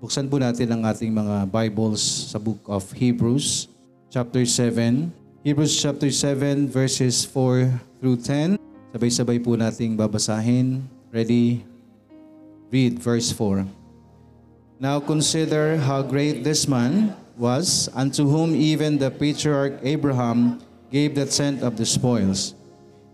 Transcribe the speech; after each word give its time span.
Buksan 0.00 0.32
po 0.32 0.40
natin 0.40 0.64
ang 0.72 0.80
ating 0.88 1.12
mga 1.12 1.44
Bibles 1.52 2.32
sa 2.32 2.40
book 2.40 2.64
of 2.72 2.88
Hebrews, 2.96 3.68
chapter 4.08 4.48
7. 4.48 5.12
Hebrews 5.44 5.76
chapter 5.76 6.08
7 6.08 6.72
verses 6.72 7.28
4 7.28 7.68
through 8.00 8.16
10. 8.16 8.56
Sabay-sabay 8.96 9.36
po 9.44 9.60
nating 9.60 10.00
babasahin. 10.00 10.80
Ready? 11.12 11.68
Read 12.72 12.96
verse 12.96 13.28
4. 13.28 13.68
Now 14.80 15.04
consider 15.04 15.76
how 15.76 16.00
great 16.00 16.48
this 16.48 16.64
man 16.64 17.12
was, 17.36 17.92
unto 17.92 18.24
whom 18.24 18.56
even 18.56 18.96
the 18.96 19.12
patriarch 19.12 19.84
Abraham 19.84 20.64
gave 20.88 21.12
the 21.12 21.28
tenth 21.28 21.60
of 21.60 21.76
the 21.76 21.84
spoils. 21.84 22.56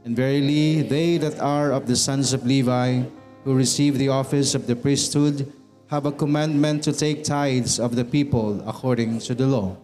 And 0.06 0.14
verily, 0.14 0.86
they 0.86 1.18
that 1.18 1.42
are 1.42 1.74
of 1.74 1.90
the 1.90 1.98
sons 1.98 2.30
of 2.30 2.46
Levi, 2.46 3.10
who 3.42 3.58
receive 3.58 3.98
the 3.98 4.14
office 4.14 4.54
of 4.54 4.70
the 4.70 4.78
priesthood, 4.78 5.50
have 5.88 6.06
a 6.06 6.12
commandment 6.12 6.82
to 6.82 6.92
take 6.92 7.22
tithes 7.22 7.78
of 7.78 7.94
the 7.94 8.04
people 8.04 8.62
according 8.68 9.18
to 9.20 9.34
the 9.34 9.46
law, 9.46 9.76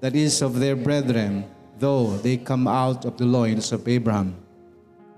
that 0.00 0.14
is, 0.14 0.42
of 0.42 0.60
their 0.60 0.76
brethren, 0.76 1.44
though 1.78 2.16
they 2.18 2.36
come 2.36 2.68
out 2.68 3.04
of 3.04 3.16
the 3.16 3.24
loins 3.24 3.72
of 3.72 3.88
Abraham. 3.88 4.36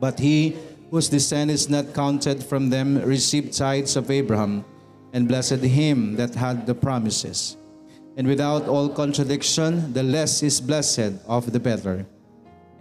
But 0.00 0.18
he 0.18 0.56
whose 0.90 1.08
descent 1.08 1.50
is 1.50 1.68
not 1.68 1.92
counted 1.92 2.42
from 2.42 2.70
them 2.70 3.02
received 3.02 3.52
tithes 3.52 3.96
of 3.96 4.10
Abraham, 4.10 4.64
and 5.12 5.28
blessed 5.28 5.60
him 5.64 6.16
that 6.16 6.34
had 6.34 6.66
the 6.66 6.74
promises. 6.74 7.56
And 8.16 8.26
without 8.26 8.68
all 8.68 8.88
contradiction, 8.88 9.92
the 9.92 10.02
less 10.02 10.42
is 10.42 10.60
blessed 10.60 11.12
of 11.26 11.52
the 11.52 11.60
better. 11.60 12.06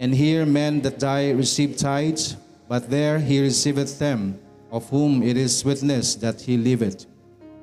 And 0.00 0.14
here 0.14 0.44
men 0.44 0.80
that 0.82 0.98
die 0.98 1.30
receive 1.30 1.76
tithes, 1.76 2.36
but 2.68 2.90
there 2.90 3.18
he 3.18 3.40
receiveth 3.40 3.98
them, 3.98 4.38
of 4.70 4.88
whom 4.90 5.22
it 5.22 5.36
is 5.36 5.64
witness 5.64 6.14
that 6.16 6.42
he 6.42 6.56
liveth. 6.56 7.06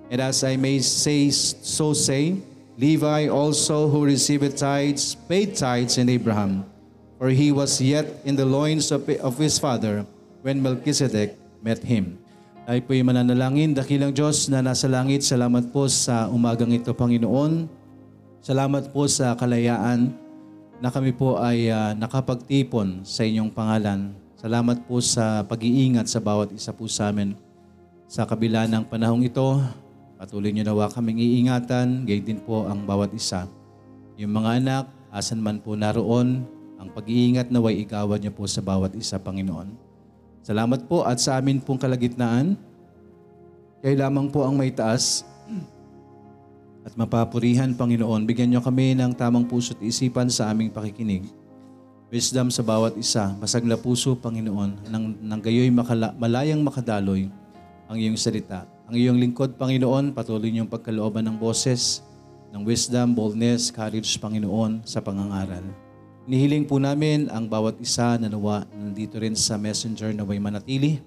And 0.09 0.22
as 0.22 0.45
I 0.45 0.55
may 0.55 0.80
say, 0.80 1.34
so 1.34 1.98
say, 1.98 2.38
Levi 2.76 3.32
also 3.32 3.88
who 3.88 4.04
received 4.04 4.60
tithes 4.60 5.16
paid 5.32 5.55
tithes 5.55 5.96
in 5.96 6.12
Abraham, 6.12 6.68
for 7.18 7.32
he 7.32 7.49
was 7.55 7.80
yet 7.80 8.20
in 8.27 8.35
the 8.35 8.43
loins 8.43 8.91
of, 8.91 9.07
of 9.24 9.40
his 9.40 9.55
father 9.55 10.04
when 10.43 10.60
Melchizedek 10.60 11.40
met 11.63 11.80
him. 11.82 12.20
Tayo 12.65 12.82
po'y 12.82 13.05
mananalangin, 13.05 13.77
dakilang 13.77 14.10
Diyos 14.10 14.49
na 14.49 14.60
nasa 14.60 14.90
langit, 14.90 15.21
salamat 15.21 15.70
po 15.70 15.85
sa 15.85 16.26
umagang 16.34 16.74
ito, 16.74 16.91
Panginoon. 16.98 17.70
Salamat 18.41 18.90
po 18.90 19.05
sa 19.05 19.37
kalayaan 19.37 20.13
na 20.82 20.90
kami 20.90 21.13
po 21.13 21.37
ay 21.37 21.70
uh, 21.70 21.93
nakapagtipon 21.93 23.05
sa 23.05 23.21
inyong 23.21 23.54
pangalan. 23.54 24.18
Salamat 24.41 24.82
po 24.85 24.98
sa 24.99 25.46
pag-iingat 25.46 26.10
sa 26.10 26.18
bawat 26.18 26.52
isa 26.54 26.74
po 26.74 26.90
sa 26.90 27.13
amin. 27.13 27.37
Sa 28.10 28.26
kabila 28.26 28.65
ng 28.65 28.85
panahong 28.85 29.26
ito, 29.26 29.62
Patuloy 30.16 30.55
niyo 30.55 30.63
nawa 30.63 30.88
kaming 30.88 31.20
iingatan, 31.20 32.08
gayon 32.08 32.24
din 32.24 32.40
po 32.40 32.63
ang 32.63 32.88
bawat 32.88 33.12
isa. 33.12 33.52
Yung 34.16 34.32
mga 34.32 34.63
anak, 34.63 34.85
asan 35.12 35.44
man 35.44 35.60
po 35.60 35.76
naroon, 35.76 36.48
ang 36.80 36.88
pag-iingat 36.96 37.52
naway 37.52 37.84
igawan 37.84 38.24
niyo 38.24 38.32
po 38.32 38.48
sa 38.48 38.63
bawat 38.63 38.96
isa, 38.96 39.20
Panginoon. 39.20 39.76
Salamat 40.40 40.88
po 40.88 41.04
at 41.04 41.20
sa 41.20 41.36
amin 41.36 41.60
pong 41.60 41.76
kalagitnaan, 41.76 42.55
kayo 43.84 43.96
lamang 43.99 44.32
po 44.32 44.48
ang 44.48 44.55
may 44.55 44.71
taas 44.71 45.27
at 46.88 46.96
mapapurihan, 46.96 47.76
Panginoon. 47.76 48.24
Bigyan 48.24 48.55
niyo 48.55 48.63
kami 48.63 48.96
ng 48.96 49.12
tamang 49.20 49.43
puso't 49.43 49.84
isipan 49.84 50.32
sa 50.32 50.48
aming 50.48 50.71
pakikinig. 50.71 51.27
Wisdom 52.08 52.48
sa 52.48 52.63
bawat 52.63 52.96
isa, 52.96 53.36
basag 53.36 53.68
na 53.68 53.76
puso, 53.76 54.16
Panginoon, 54.16 54.88
nang, 54.88 55.12
nang 55.20 55.41
gayoy 55.43 55.68
makala, 55.76 56.16
malayang 56.16 56.63
makadaloy 56.63 57.27
ang 57.91 57.98
iyong 57.99 58.16
salita 58.16 58.74
ang 58.86 58.94
iyong 58.94 59.18
lingkod, 59.18 59.58
Panginoon, 59.58 60.14
patuloy 60.14 60.54
niyong 60.54 60.70
pagkalooban 60.70 61.26
ng 61.26 61.41
boses, 61.41 62.05
ng 62.54 62.62
wisdom, 62.62 63.18
boldness, 63.18 63.74
courage, 63.74 64.22
Panginoon, 64.22 64.86
sa 64.86 65.02
pangangaral. 65.02 65.66
Nihiling 66.30 66.69
po 66.69 66.78
namin 66.78 67.25
ang 67.34 67.50
bawat 67.50 67.81
isa 67.81 68.18
na 68.22 68.30
nawa 68.30 68.66
nandito 68.74 69.18
rin 69.18 69.34
sa 69.34 69.58
messenger 69.58 70.14
na 70.14 70.22
way 70.22 70.38
manatili. 70.38 71.02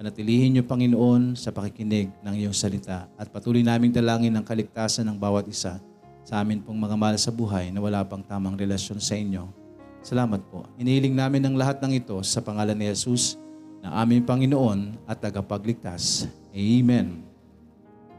Manatilihin 0.00 0.56
niyo, 0.56 0.64
Panginoon, 0.64 1.36
sa 1.36 1.52
pakikinig 1.52 2.08
ng 2.24 2.34
iyong 2.36 2.56
salita 2.56 3.08
at 3.20 3.28
patuloy 3.28 3.60
naming 3.60 3.92
dalangin 3.92 4.32
ang 4.32 4.44
kaligtasan 4.44 5.04
ng 5.08 5.16
bawat 5.20 5.44
isa 5.52 5.80
sa 6.24 6.40
amin 6.40 6.64
pong 6.64 6.80
mga 6.80 6.96
mahal 6.96 7.16
sa 7.20 7.28
buhay 7.28 7.68
na 7.68 7.80
wala 7.84 8.00
pang 8.08 8.24
tamang 8.24 8.56
relasyon 8.56 9.00
sa 9.04 9.16
inyo. 9.16 9.52
Salamat 10.00 10.40
po. 10.48 10.64
Inihiling 10.80 11.14
namin 11.14 11.44
ang 11.44 11.54
lahat 11.60 11.78
ng 11.84 11.92
ito 11.92 12.16
sa 12.24 12.40
pangalan 12.40 12.74
ni 12.74 12.88
Jesus 12.88 13.38
na 13.84 14.00
aming 14.00 14.24
Panginoon 14.26 14.96
at 15.06 15.22
tagapagligtas. 15.22 16.26
Amen. 16.52 17.24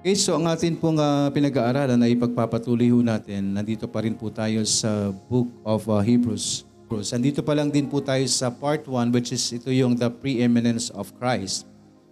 Okay, 0.04 0.20
so 0.20 0.36
ang 0.36 0.50
atin 0.50 0.76
pong 0.76 1.00
uh, 1.00 1.32
pinag-aaralan 1.32 2.02
ay 2.02 2.18
ipagpapatuloy 2.18 2.92
ho 2.92 3.00
natin. 3.00 3.56
Nandito 3.56 3.88
pa 3.88 4.04
rin 4.04 4.18
po 4.18 4.28
tayo 4.28 4.60
sa 4.68 5.14
Book 5.32 5.48
of 5.64 5.88
uh, 5.88 6.04
Hebrews. 6.04 6.68
Nandito 6.94 7.42
pa 7.42 7.58
lang 7.58 7.74
din 7.74 7.90
po 7.90 8.04
tayo 8.04 8.22
sa 8.30 8.54
part 8.54 8.86
1 8.86 9.10
which 9.16 9.34
is 9.34 9.42
ito 9.50 9.72
yung 9.74 9.98
the 9.98 10.12
preeminence 10.12 10.92
of 10.94 11.10
Christ. 11.18 11.66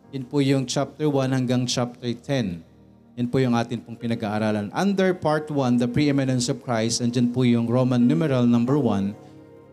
Yun 0.10 0.26
po 0.26 0.40
yung 0.40 0.64
chapter 0.66 1.06
1 1.06 1.36
hanggang 1.36 1.68
chapter 1.68 2.10
10. 2.10 2.64
Yan 3.20 3.28
po 3.28 3.44
yung 3.44 3.54
atin 3.54 3.84
pong 3.84 4.00
pinag-aaralan. 4.00 4.72
Under 4.72 5.12
part 5.12 5.52
1, 5.52 5.78
the 5.78 5.90
preeminence 5.90 6.48
of 6.48 6.64
Christ, 6.64 7.04
andyan 7.04 7.30
po 7.30 7.44
yung 7.44 7.68
Roman 7.68 8.08
numeral 8.08 8.48
number 8.48 8.80
1, 8.80 9.12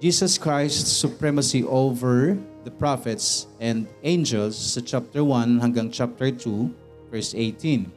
Jesus 0.02 0.34
Christ's 0.38 0.90
supremacy 0.90 1.62
over 1.62 2.34
the 2.64 2.70
prophets 2.70 3.46
and 3.60 3.86
angels 4.02 4.56
sa 4.56 4.80
chapter 4.80 5.22
1 5.22 5.60
hanggang 5.60 5.90
chapter 5.90 6.30
2, 6.30 7.10
verse 7.10 7.34
18. 7.34 7.90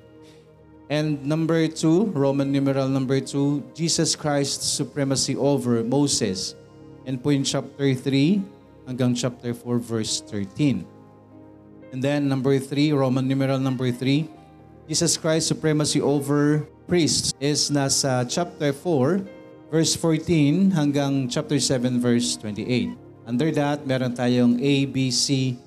And 0.92 1.24
number 1.24 1.72
2, 1.72 2.12
Roman 2.12 2.52
numeral 2.52 2.92
number 2.92 3.24
2, 3.24 3.72
Jesus 3.72 4.16
Christ's 4.16 4.68
supremacy 4.68 5.40
over 5.40 5.80
Moses. 5.88 6.54
And 7.08 7.24
po 7.24 7.32
in 7.32 7.48
chapter 7.48 7.96
3 7.96 8.44
hanggang 8.86 9.16
chapter 9.16 9.56
4, 9.56 9.80
verse 9.80 10.20
13. 10.28 10.84
And 11.96 12.00
then 12.04 12.28
number 12.28 12.60
3, 12.60 12.92
Roman 12.92 13.28
numeral 13.28 13.60
number 13.60 13.92
3, 13.92 14.28
Jesus 14.92 15.16
Christ's 15.16 15.48
supremacy 15.48 16.04
over 16.04 16.68
priests 16.92 17.32
is 17.40 17.72
nasa 17.72 18.28
chapter 18.28 18.76
4, 18.76 19.24
verse 19.72 19.96
14 19.96 20.76
hanggang 20.76 21.32
chapter 21.32 21.56
7, 21.56 22.04
verse 22.04 22.36
28. 22.36 23.11
Under 23.26 23.52
that, 23.54 23.86
meron 23.86 24.18
tayong 24.18 24.58
A, 24.62 24.86
B, 24.86 25.12
C, 25.12 25.58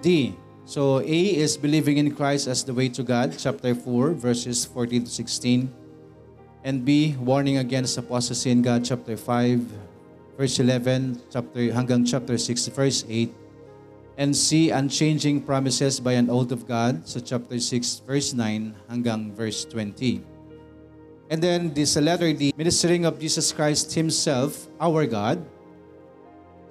D. 0.00 0.36
So 0.64 1.00
A 1.00 1.20
is 1.36 1.56
believing 1.56 1.98
in 1.98 2.14
Christ 2.14 2.46
as 2.46 2.62
the 2.62 2.74
way 2.74 2.88
to 2.90 3.02
God, 3.02 3.34
chapter 3.36 3.74
4, 3.74 4.12
verses 4.12 4.64
14 4.64 5.04
to 5.04 5.10
16. 5.10 5.72
And 6.62 6.84
B, 6.84 7.16
warning 7.18 7.58
against 7.58 7.98
apostasy 7.98 8.50
in 8.50 8.62
God, 8.62 8.84
chapter 8.84 9.16
5, 9.16 9.60
verse 10.38 10.58
11, 10.60 11.22
chapter 11.32 11.72
hanggang 11.74 12.06
chapter 12.06 12.38
6, 12.38 12.68
verse 12.70 13.04
8. 13.08 13.34
And 14.18 14.36
C, 14.36 14.70
unchanging 14.70 15.42
promises 15.42 15.98
by 15.98 16.14
an 16.14 16.28
oath 16.30 16.52
of 16.52 16.68
God, 16.68 17.08
so 17.08 17.18
chapter 17.18 17.58
6, 17.58 18.06
verse 18.06 18.32
9 18.36 18.76
hanggang 18.92 19.32
verse 19.32 19.64
20. 19.64 20.22
And 21.32 21.40
then 21.40 21.72
this 21.72 21.96
letter 21.96 22.30
D, 22.36 22.52
ministering 22.54 23.08
of 23.08 23.18
Jesus 23.18 23.50
Christ 23.50 23.94
Himself, 23.96 24.68
our 24.78 25.08
God, 25.08 25.40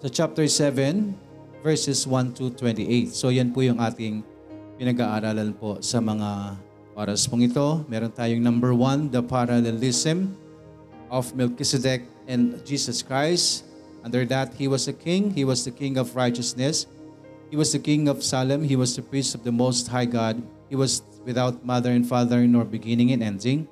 sa 0.02 0.10
chapter 0.10 0.50
7, 0.50 1.14
verses 1.62 2.10
1 2.10 2.34
to 2.34 2.50
28. 2.58 3.14
So 3.14 3.30
yan 3.30 3.54
po 3.54 3.62
yung 3.62 3.78
ating 3.78 4.26
pinag-aaralan 4.82 5.54
po 5.54 5.78
sa 5.78 6.02
mga 6.02 6.58
oras 6.98 7.30
pong 7.30 7.46
ito. 7.46 7.86
Meron 7.86 8.10
tayong 8.10 8.42
number 8.42 8.74
1, 8.74 9.14
the 9.14 9.22
parallelism 9.22 10.34
of 11.14 11.30
Melchizedek 11.38 12.10
and 12.26 12.58
Jesus 12.66 13.06
Christ. 13.06 13.62
Under 14.02 14.26
that, 14.26 14.58
he 14.58 14.66
was 14.66 14.90
a 14.90 14.96
king. 14.98 15.30
He 15.38 15.46
was 15.46 15.62
the 15.62 15.70
king 15.70 16.02
of 16.02 16.18
righteousness. 16.18 16.90
He 17.54 17.56
was 17.56 17.70
the 17.70 17.78
king 17.78 18.10
of 18.10 18.26
Salem. 18.26 18.66
He 18.66 18.74
was 18.74 18.98
the 18.98 19.06
priest 19.06 19.38
of 19.38 19.46
the 19.46 19.54
Most 19.54 19.86
High 19.86 20.10
God. 20.10 20.42
He 20.66 20.74
was 20.74 21.06
without 21.30 21.62
mother 21.62 21.94
and 21.94 22.10
father, 22.10 22.42
nor 22.50 22.66
beginning 22.66 23.14
and 23.14 23.22
ending. 23.22 23.70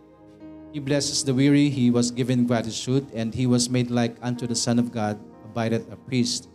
He 0.69 0.77
blesses 0.77 1.25
the 1.25 1.33
weary. 1.33 1.73
He 1.73 1.89
was 1.89 2.13
given 2.13 2.45
gratitude, 2.45 3.09
and 3.17 3.33
he 3.33 3.49
was 3.49 3.65
made 3.65 3.89
like 3.89 4.13
unto 4.21 4.45
the 4.45 4.53
Son 4.53 4.77
of 4.77 4.93
God 4.93 5.17
abideth 5.49 5.89
a 5.89 5.97
priest 5.97 6.45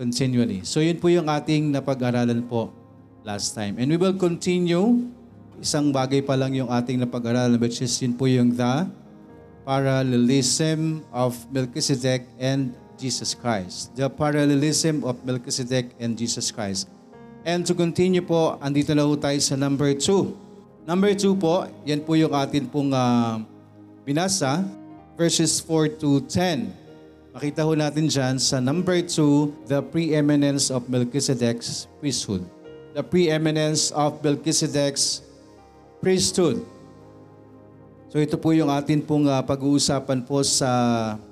continually. 0.00 0.64
So 0.64 0.80
yun 0.80 0.96
po 0.96 1.12
yung 1.12 1.28
ating 1.28 1.76
napag-aralan 1.76 2.48
po 2.48 2.72
last 3.20 3.52
time. 3.52 3.76
And 3.76 3.92
we 3.92 4.00
will 4.00 4.16
continue. 4.16 5.12
Isang 5.60 5.92
bagay 5.92 6.24
pa 6.24 6.40
lang 6.40 6.56
yung 6.56 6.72
ating 6.72 7.04
napag-aralan 7.04 7.60
which 7.60 7.84
is 7.84 7.92
yun 8.00 8.16
po 8.16 8.24
yung 8.24 8.56
the 8.56 8.88
parallelism 9.68 11.04
of 11.12 11.36
Melchizedek 11.52 12.24
and 12.40 12.72
Jesus 12.96 13.36
Christ. 13.36 13.92
The 13.92 14.08
parallelism 14.08 15.04
of 15.04 15.20
Melchizedek 15.20 15.92
and 16.00 16.16
Jesus 16.16 16.48
Christ. 16.48 16.88
And 17.44 17.64
to 17.68 17.76
continue 17.76 18.24
po, 18.24 18.56
andito 18.60 18.92
na 18.96 19.04
po 19.04 19.16
tayo 19.20 19.36
sa 19.40 19.56
number 19.56 19.92
2. 19.96 20.88
Number 20.88 21.12
2 21.12 21.36
po, 21.36 21.68
yan 21.84 22.00
po 22.04 22.16
yung 22.16 22.32
atin 22.32 22.68
pong 22.68 22.92
uh, 22.92 23.40
binasa, 24.04 24.64
verses 25.16 25.60
4 25.60 26.00
to 26.00 26.24
10. 26.24 26.79
Makita 27.40 27.64
ho 27.64 27.72
natin 27.72 28.04
dyan 28.04 28.36
sa 28.36 28.60
number 28.60 29.00
2, 29.00 29.64
the 29.64 29.80
preeminence 29.80 30.68
of 30.68 30.84
Melchizedek's 30.92 31.88
priesthood. 31.96 32.44
The 32.92 33.00
preeminence 33.00 33.88
of 33.96 34.20
Melchizedek's 34.20 35.24
priesthood. 36.04 36.60
So 38.12 38.20
ito 38.20 38.36
po 38.36 38.52
yung 38.52 38.68
atin 38.68 39.00
pong 39.00 39.24
ah, 39.24 39.40
pag-uusapan 39.40 40.20
po 40.28 40.44
sa 40.44 40.68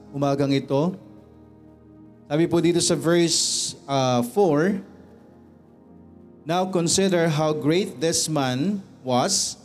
umagang 0.09 0.49
ito. 0.49 0.97
Sabi 2.25 2.49
po 2.49 2.65
dito 2.65 2.81
sa 2.81 2.97
verse 2.97 3.77
ah, 3.85 4.25
4, 4.25 4.81
Now 6.49 6.65
consider 6.73 7.29
how 7.29 7.53
great 7.53 8.01
this 8.01 8.33
man 8.33 8.81
was, 9.05 9.61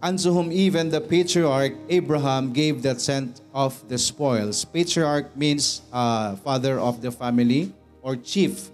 unto 0.00 0.32
whom 0.32 0.48
even 0.50 0.88
the 0.88 1.00
patriarch 1.00 1.76
Abraham 1.88 2.52
gave 2.52 2.80
the 2.80 2.96
tenth 2.96 3.40
of 3.52 3.76
the 3.88 4.00
spoils. 4.00 4.64
Patriarch 4.64 5.28
means 5.36 5.84
uh, 5.92 6.36
father 6.40 6.80
of 6.80 7.04
the 7.04 7.12
family 7.12 7.72
or 8.00 8.16
chief. 8.16 8.72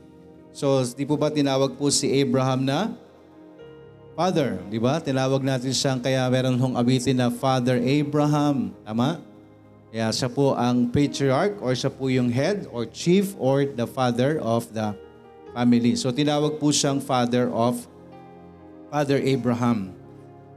So, 0.54 0.80
di 0.86 1.04
po 1.04 1.18
ba 1.18 1.28
tinawag 1.28 1.76
po 1.76 1.90
si 1.92 2.08
Abraham 2.22 2.64
na 2.64 2.94
father? 4.16 4.56
Di 4.72 4.80
ba? 4.80 5.02
Tinawag 5.02 5.44
natin 5.44 5.74
siyang 5.74 6.00
kaya 6.00 6.24
meron 6.32 6.56
hong 6.56 6.74
awitin 6.78 7.20
na 7.20 7.28
Father 7.28 7.76
Abraham. 7.76 8.72
Tama? 8.86 9.20
Kaya 9.92 10.08
siya 10.12 10.28
po 10.32 10.56
ang 10.56 10.88
patriarch 10.88 11.60
or 11.60 11.76
siya 11.76 11.92
po 11.92 12.08
yung 12.08 12.32
head 12.32 12.64
or 12.72 12.88
chief 12.88 13.36
or 13.36 13.68
the 13.68 13.84
father 13.84 14.40
of 14.40 14.64
the 14.72 14.96
family. 15.52 15.96
So 15.96 16.12
tinawag 16.12 16.56
po 16.60 16.68
siyang 16.68 17.00
father 17.00 17.48
of 17.48 17.84
Father 18.92 19.16
Abraham. 19.20 19.95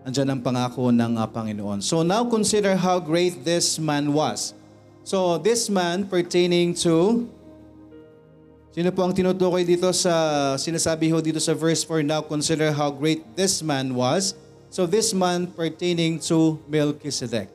Andiyan 0.10 0.34
ang 0.34 0.42
pangako 0.42 0.90
ng 0.90 1.22
uh, 1.22 1.30
Panginoon. 1.30 1.86
So 1.86 2.02
now 2.02 2.26
consider 2.26 2.74
how 2.74 2.98
great 2.98 3.46
this 3.46 3.78
man 3.78 4.10
was. 4.10 4.58
So 5.06 5.38
this 5.38 5.70
man 5.70 6.10
pertaining 6.10 6.74
to 6.82 7.30
Sino 8.70 8.90
po 8.90 9.06
ang 9.06 9.14
tinutukoy 9.14 9.66
dito 9.66 9.90
sa 9.94 10.54
sinasabi 10.58 11.14
ho 11.14 11.22
dito 11.22 11.38
sa 11.38 11.54
verse 11.54 11.86
4 11.86 12.06
now 12.06 12.22
consider 12.26 12.74
how 12.74 12.90
great 12.90 13.22
this 13.38 13.62
man 13.62 13.94
was. 13.94 14.34
So 14.74 14.90
this 14.90 15.14
man 15.14 15.50
pertaining 15.54 16.18
to 16.30 16.58
Melchizedek. 16.66 17.54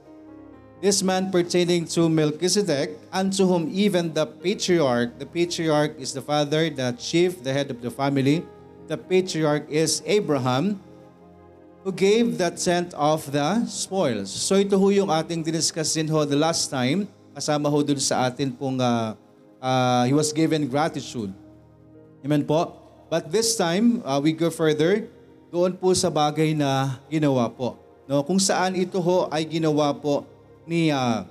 This 0.78 1.02
man 1.02 1.34
pertaining 1.34 1.90
to 1.96 2.06
Melchizedek, 2.06 2.98
unto 3.10 3.50
whom 3.50 3.66
even 3.74 4.14
the 4.14 4.30
patriarch, 4.30 5.18
the 5.18 5.26
patriarch 5.26 5.98
is 5.98 6.14
the 6.14 6.22
father, 6.22 6.70
the 6.70 6.94
chief, 7.02 7.42
the 7.42 7.50
head 7.50 7.70
of 7.70 7.82
the 7.82 7.90
family, 7.90 8.46
the 8.86 8.98
patriarch 8.98 9.66
is 9.70 10.02
Abraham, 10.06 10.78
who 11.84 11.92
gave 11.92 12.40
the 12.40 12.48
tenth 12.48 12.96
of 12.96 13.28
the 13.28 13.60
spoils. 13.68 14.32
So 14.32 14.56
ito 14.56 14.80
ho 14.80 14.88
yung 14.88 15.12
ating 15.12 15.44
diniscuss 15.44 15.92
din 15.92 16.08
ho 16.08 16.24
the 16.24 16.34
last 16.34 16.72
time, 16.72 17.04
kasama 17.36 17.68
ho 17.68 17.84
dun 17.84 18.00
sa 18.00 18.24
atin 18.24 18.56
pong 18.56 18.80
uh, 18.80 19.12
uh, 19.60 20.02
he 20.08 20.16
was 20.16 20.32
given 20.32 20.64
gratitude. 20.64 21.28
Amen 22.24 22.40
po? 22.48 22.80
But 23.12 23.28
this 23.28 23.52
time, 23.60 24.00
uh, 24.00 24.16
we 24.16 24.32
go 24.32 24.48
further, 24.48 25.12
doon 25.52 25.76
po 25.76 25.92
sa 25.92 26.08
bagay 26.08 26.56
na 26.56 26.96
ginawa 27.12 27.52
po. 27.52 27.76
No, 28.08 28.24
kung 28.24 28.40
saan 28.40 28.80
ito 28.80 28.96
ho 28.96 29.28
ay 29.28 29.44
ginawa 29.44 29.92
po 29.92 30.24
ni 30.64 30.88
uh, 30.88 31.28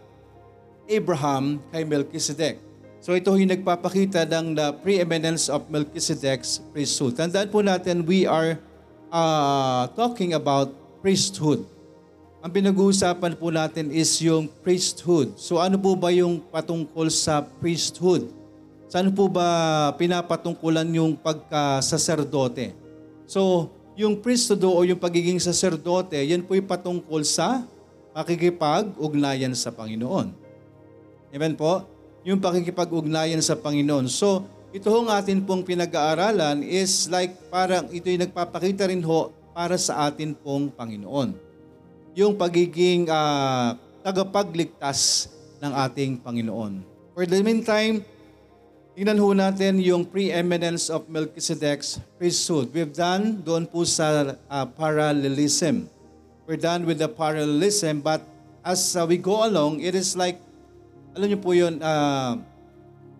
Abraham 0.85 1.65
kay 1.73 1.81
Melchizedek. 1.81 2.61
So 3.01 3.17
ito 3.17 3.33
yung 3.33 3.49
nagpapakita 3.49 4.29
ng 4.29 4.53
the 4.53 4.69
preeminence 4.85 5.49
of 5.49 5.65
Melchizedek's 5.65 6.61
priesthood. 6.71 7.17
Tandaan 7.17 7.49
po 7.49 7.65
natin, 7.65 8.05
we 8.05 8.29
are 8.29 8.61
uh, 9.13 9.85
talking 9.93 10.33
about 10.33 10.73
priesthood. 11.05 11.61
Ang 12.43 12.51
pinag-uusapan 12.51 13.37
po 13.37 13.53
natin 13.53 13.93
is 13.93 14.09
yung 14.19 14.49
priesthood. 14.65 15.37
So 15.37 15.61
ano 15.61 15.77
po 15.77 15.93
ba 15.93 16.09
yung 16.09 16.41
patungkol 16.49 17.07
sa 17.13 17.45
priesthood? 17.61 18.27
Saan 18.89 19.09
po 19.09 19.25
ba 19.25 19.89
pinapatungkulan 19.95 20.85
yung 20.93 21.17
pagka-saserdote? 21.17 22.77
So, 23.25 23.73
yung 23.97 24.21
priesthood 24.21 24.61
o 24.61 24.85
yung 24.85 25.01
pagiging 25.01 25.41
saserdote, 25.41 26.21
yan 26.21 26.45
po 26.45 26.53
yung 26.53 26.69
patungkol 26.69 27.25
sa 27.25 27.65
pakikipag-ugnayan 28.13 29.57
sa 29.57 29.73
Panginoon. 29.73 30.29
Amen 31.33 31.57
po? 31.57 31.89
Yung 32.21 32.37
pakikipag-ugnayan 32.37 33.41
sa 33.41 33.57
Panginoon. 33.57 34.05
So, 34.05 34.45
ito 34.73 34.89
hong 34.89 35.07
atin 35.07 35.45
pong 35.45 35.61
pinag-aaralan 35.61 36.65
is 36.65 37.07
like 37.07 37.37
parang 37.53 37.85
ito 37.93 38.09
yung 38.09 38.25
nagpapakita 38.25 38.89
rin 38.89 39.05
ho 39.05 39.29
para 39.53 39.77
sa 39.77 40.09
atin 40.09 40.33
pong 40.33 40.73
Panginoon. 40.73 41.37
Yung 42.17 42.33
pagiging 42.33 43.05
uh, 43.07 43.77
tagapagligtas 44.01 45.29
ng 45.61 45.71
ating 45.71 46.17
Panginoon. 46.19 46.81
For 47.13 47.29
the 47.29 47.39
meantime, 47.45 48.01
tingnan 48.97 49.21
ho 49.21 49.29
natin 49.37 49.77
yung 49.77 50.09
preeminence 50.09 50.89
of 50.89 51.05
Melchizedek's 51.05 52.01
priesthood. 52.17 52.73
We've 52.73 52.91
done 52.91 53.45
doon 53.45 53.69
po 53.69 53.85
sa 53.85 54.33
uh, 54.35 54.65
parallelism 54.73 55.93
we're 56.45 56.59
done 56.59 56.85
with 56.85 56.99
the 56.99 57.07
parallelism, 57.07 58.01
but 58.01 58.21
as 58.63 58.95
uh, 58.95 59.05
we 59.07 59.17
go 59.17 59.47
along, 59.47 59.79
it 59.79 59.95
is 59.95 60.15
like, 60.15 60.39
alam 61.15 61.31
niyo 61.31 61.39
po 61.39 61.55
yun, 61.55 61.79
uh, 61.79 62.35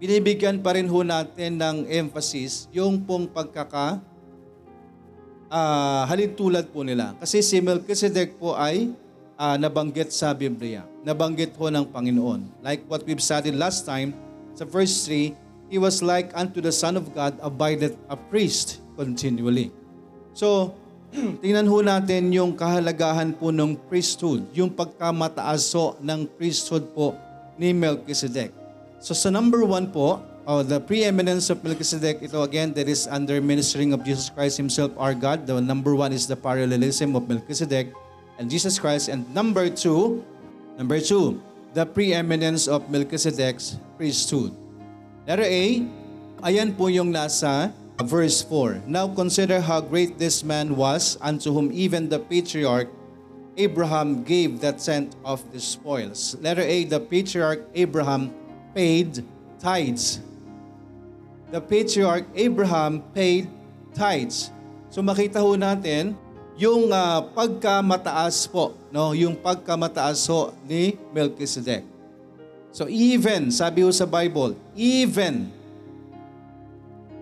binibigyan 0.04 0.60
pa 0.60 0.76
rin 0.76 0.84
ho 0.84 1.00
natin 1.00 1.56
ng 1.56 1.88
emphasis 1.88 2.68
yung 2.76 3.00
pong 3.00 3.24
pagkaka 3.24 4.04
uh, 5.48 6.04
halintulad 6.12 6.68
po 6.68 6.84
nila. 6.84 7.16
Kasi 7.24 7.40
si 7.40 7.64
Melchizedek 7.64 8.36
po 8.36 8.52
ay 8.52 8.92
uh, 9.40 9.56
nabanggit 9.56 10.12
sa 10.12 10.36
Biblia. 10.36 10.84
Nabanggit 11.08 11.56
ho 11.56 11.72
ng 11.72 11.88
Panginoon. 11.88 12.60
Like 12.60 12.84
what 12.92 13.08
we've 13.08 13.24
studied 13.24 13.56
last 13.56 13.88
time, 13.88 14.12
sa 14.60 14.68
verse 14.68 15.08
3, 15.08 15.40
He 15.72 15.80
was 15.80 16.04
like 16.04 16.36
unto 16.36 16.60
the 16.60 16.76
Son 16.76 17.00
of 17.00 17.08
God, 17.16 17.40
abideth 17.40 17.96
a 18.12 18.20
priest 18.20 18.84
continually. 19.00 19.72
So, 20.36 20.76
tingnan 21.42 21.66
ho 21.72 21.80
natin 21.80 22.28
yung 22.36 22.60
kahalagahan 22.60 23.40
po 23.40 23.56
ng 23.56 23.80
priesthood, 23.88 24.52
yung 24.52 24.68
pagkamataas 24.68 25.72
po 25.72 25.96
ng 26.04 26.28
priesthood 26.28 26.92
po 26.92 27.16
ni 27.56 27.72
Melchizedek. 27.72 28.63
So 29.04 29.12
sa 29.12 29.28
number 29.28 29.68
one 29.68 29.92
po, 29.92 30.24
oh, 30.48 30.64
the 30.64 30.80
preeminence 30.80 31.52
of 31.52 31.60
Melchizedek, 31.60 32.24
ito 32.24 32.40
again, 32.40 32.72
that 32.80 32.88
is 32.88 33.04
under 33.12 33.44
ministering 33.44 33.92
of 33.92 34.00
Jesus 34.08 34.32
Christ 34.32 34.56
Himself, 34.56 34.96
our 34.96 35.12
God. 35.12 35.44
The 35.44 35.60
number 35.60 35.92
one 35.92 36.16
is 36.16 36.24
the 36.24 36.40
parallelism 36.40 37.12
of 37.12 37.28
Melchizedek 37.28 37.92
and 38.40 38.48
Jesus 38.48 38.80
Christ. 38.80 39.12
And 39.12 39.28
number 39.36 39.68
two, 39.68 40.24
number 40.80 41.04
two, 41.04 41.44
the 41.76 41.84
preeminence 41.84 42.72
of 42.72 42.88
Melchizedek's 42.88 43.76
priesthood. 44.00 44.56
Letter 45.28 45.52
A, 45.52 45.84
ayan 46.40 46.72
po 46.72 46.88
yung 46.88 47.12
nasa 47.12 47.76
verse 48.08 48.40
4. 48.40 48.88
Now 48.88 49.12
consider 49.12 49.60
how 49.60 49.84
great 49.84 50.16
this 50.16 50.48
man 50.48 50.80
was, 50.80 51.20
unto 51.20 51.52
whom 51.52 51.76
even 51.76 52.08
the 52.08 52.24
patriarch 52.24 52.88
Abraham 53.60 54.24
gave 54.24 54.64
that 54.64 54.80
tenth 54.80 55.20
of 55.28 55.44
the 55.52 55.60
spoils. 55.60 56.40
Letter 56.40 56.64
A, 56.64 56.88
the 56.88 57.04
patriarch 57.04 57.68
Abraham 57.76 58.32
paid 58.74 59.24
tithes. 59.62 60.20
The 61.54 61.62
patriarch 61.62 62.26
Abraham 62.34 63.06
paid 63.14 63.48
tithes. 63.94 64.50
So 64.90 65.06
makita 65.06 65.38
ho 65.38 65.54
natin 65.54 66.18
yung 66.58 66.90
uh, 66.94 67.26
pagkamataas 67.34 68.46
po, 68.50 68.78
no, 68.94 69.14
yung 69.18 69.34
pagkamataas 69.38 70.26
ho 70.30 70.54
ni 70.66 70.98
Melchizedek. 71.14 71.86
So 72.74 72.90
even, 72.90 73.54
sabi 73.54 73.86
ho 73.86 73.90
sa 73.94 74.10
Bible, 74.10 74.58
even 74.74 75.54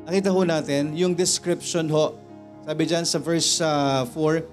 nakita 0.08 0.32
ho 0.32 0.44
natin 0.48 0.96
yung 0.96 1.16
description 1.16 1.92
ho. 1.92 2.16
Sabi 2.64 2.84
dyan 2.88 3.04
sa 3.04 3.20
verse 3.20 3.60
uh, 3.60 4.08
4, 4.16 4.48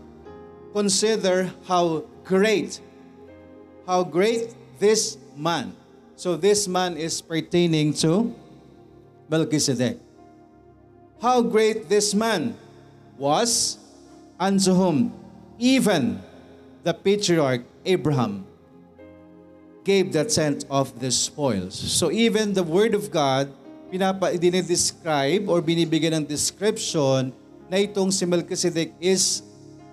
Consider 0.75 1.51
how 1.67 2.05
great, 2.23 2.79
how 3.89 4.05
great 4.05 4.53
this 4.79 5.17
man. 5.35 5.73
So 6.19 6.35
this 6.35 6.67
man 6.67 6.99
is 6.99 7.23
pertaining 7.23 7.95
to 8.03 8.35
Melchizedek. 9.31 10.03
How 11.23 11.47
great 11.47 11.87
this 11.87 12.11
man 12.11 12.59
was 13.15 13.79
unto 14.35 14.75
whom 14.75 15.15
even 15.63 16.19
the 16.83 16.91
patriarch 16.91 17.63
Abraham 17.87 18.43
gave 19.87 20.11
the 20.11 20.27
tenth 20.27 20.67
of 20.67 20.91
the 20.99 21.15
spoils. 21.15 21.79
So 21.79 22.11
even 22.11 22.51
the 22.51 22.67
word 22.67 22.99
of 22.99 23.15
God 23.15 23.55
pinapa 23.87 24.35
dinidescribe 24.35 25.47
or 25.47 25.63
binibigyan 25.63 26.19
ng 26.19 26.25
description 26.27 27.31
na 27.71 27.79
itong 27.79 28.11
si 28.11 28.27
Melchizedek 28.27 28.91
is 28.99 29.47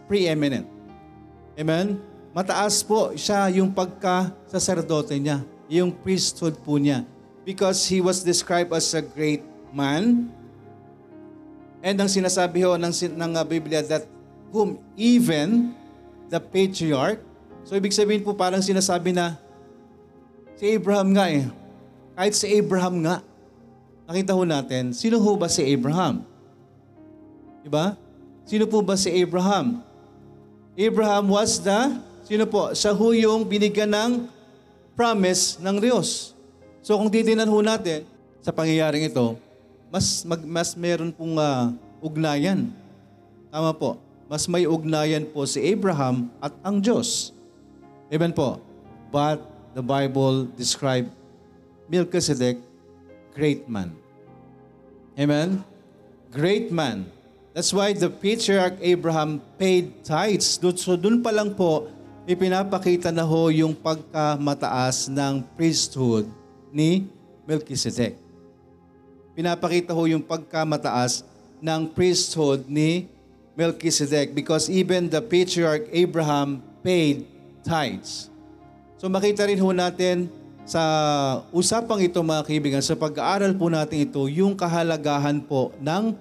preeminent. 0.09 0.65
Amen? 1.53 2.01
Mataas 2.33 2.81
po 2.81 3.13
siya 3.13 3.45
yung 3.53 3.69
pagka-sacerdote 3.71 5.15
niya, 5.21 5.45
yung 5.71 5.93
priesthood 5.93 6.57
po 6.61 6.77
niya. 6.77 7.05
Because 7.45 7.85
he 7.85 8.01
was 8.01 8.25
described 8.25 8.73
as 8.73 8.89
a 8.97 9.01
great 9.01 9.45
man. 9.69 10.33
And 11.85 11.95
ang 12.01 12.09
sinasabi 12.09 12.65
ho 12.65 12.73
ng, 12.77 12.93
ng 12.93 13.31
uh, 13.37 13.45
Biblia 13.45 13.85
that 13.85 14.09
whom 14.49 14.81
even 14.97 15.77
the 16.33 16.41
patriarch, 16.41 17.21
so 17.61 17.77
ibig 17.77 17.93
sabihin 17.93 18.25
po 18.25 18.33
parang 18.33 18.65
sinasabi 18.65 19.13
na 19.13 19.37
si 20.57 20.73
Abraham 20.73 21.13
nga 21.13 21.25
eh. 21.29 21.45
Kahit 22.17 22.33
si 22.33 22.47
Abraham 22.49 23.05
nga, 23.05 23.21
nakita 24.09 24.33
ho 24.33 24.41
natin, 24.41 24.95
sino 24.97 25.21
ho 25.21 25.31
ba 25.37 25.45
si 25.45 25.61
Abraham? 25.61 26.25
Diba? 27.61 27.93
Sino 28.45 28.65
po 28.65 28.81
ba 28.81 28.97
si 28.97 29.13
Abraham? 29.13 29.85
Abraham 30.73 31.29
was 31.29 31.61
the 31.61 32.01
Sino 32.25 32.49
po? 32.49 32.73
Siya 32.73 32.89
ho 32.89 33.13
yung 33.13 33.45
binigyan 33.45 33.93
ng 33.93 34.11
promise 34.95 35.59
ng 35.59 35.77
Diyos. 35.77 36.33
So 36.79 36.95
kung 36.95 37.11
titingnan 37.11 37.51
ho 37.51 37.59
natin 37.59 38.07
sa 38.39 38.55
pangyayaring 38.55 39.11
ito, 39.11 39.35
mas 39.91 40.23
mag, 40.23 40.41
mas 40.41 40.69
meron 40.73 41.11
pong 41.11 41.35
ah, 41.37 41.75
ugnayan. 41.99 42.71
Tama 43.51 43.75
po. 43.75 43.99
Mas 44.25 44.49
may 44.49 44.65
ugnayan 44.65 45.27
po 45.29 45.45
si 45.45 45.61
Abraham 45.61 46.33
at 46.41 46.55
ang 46.65 46.81
Diyos. 46.81 47.29
Amen 48.09 48.33
po. 48.33 48.57
But 49.13 49.43
the 49.77 49.85
Bible 49.85 50.49
describe 50.57 51.05
Melchizedek 51.85 52.57
great 53.37 53.69
man. 53.69 53.93
Amen? 55.13 55.61
Great 56.33 56.73
man. 56.73 57.05
That's 57.55 57.71
why 57.71 57.95
the 57.95 58.11
patriarch 58.11 58.75
Abraham 58.83 59.39
paid 59.55 60.03
tithes. 60.03 60.59
So 60.59 60.99
dun 60.99 61.23
pa 61.23 61.31
lang 61.31 61.55
po, 61.55 61.87
ipinapakita 62.25 63.13
na 63.13 63.21
ho 63.21 63.53
yung 63.53 63.73
pagkamataas 63.77 65.09
ng 65.13 65.45
priesthood 65.53 66.25
ni 66.73 67.05
Melchizedek. 67.45 68.17
Pinapakita 69.37 69.93
ho 69.93 70.03
yung 70.09 70.25
pagkamataas 70.25 71.21
ng 71.61 71.81
priesthood 71.93 72.65
ni 72.65 73.05
Melchizedek 73.53 74.33
because 74.33 74.67
even 74.67 75.07
the 75.07 75.21
patriarch 75.21 75.85
Abraham 75.93 76.59
paid 76.81 77.29
tithes. 77.61 78.27
So 78.97 79.05
makita 79.07 79.45
rin 79.45 79.61
ho 79.61 79.69
natin 79.71 80.27
sa 80.65 80.81
usapang 81.53 82.01
ito 82.01 82.17
mga 82.25 82.41
kaibigan, 82.41 82.81
sa 82.81 82.97
pag-aaral 82.97 83.53
po 83.53 83.69
natin 83.69 84.01
ito, 84.01 84.25
yung 84.25 84.57
kahalagahan 84.57 85.37
po 85.45 85.69
ng 85.77 86.17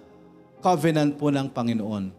covenant 0.60 1.16
po 1.16 1.32
ng 1.32 1.48
Panginoon. 1.48 2.12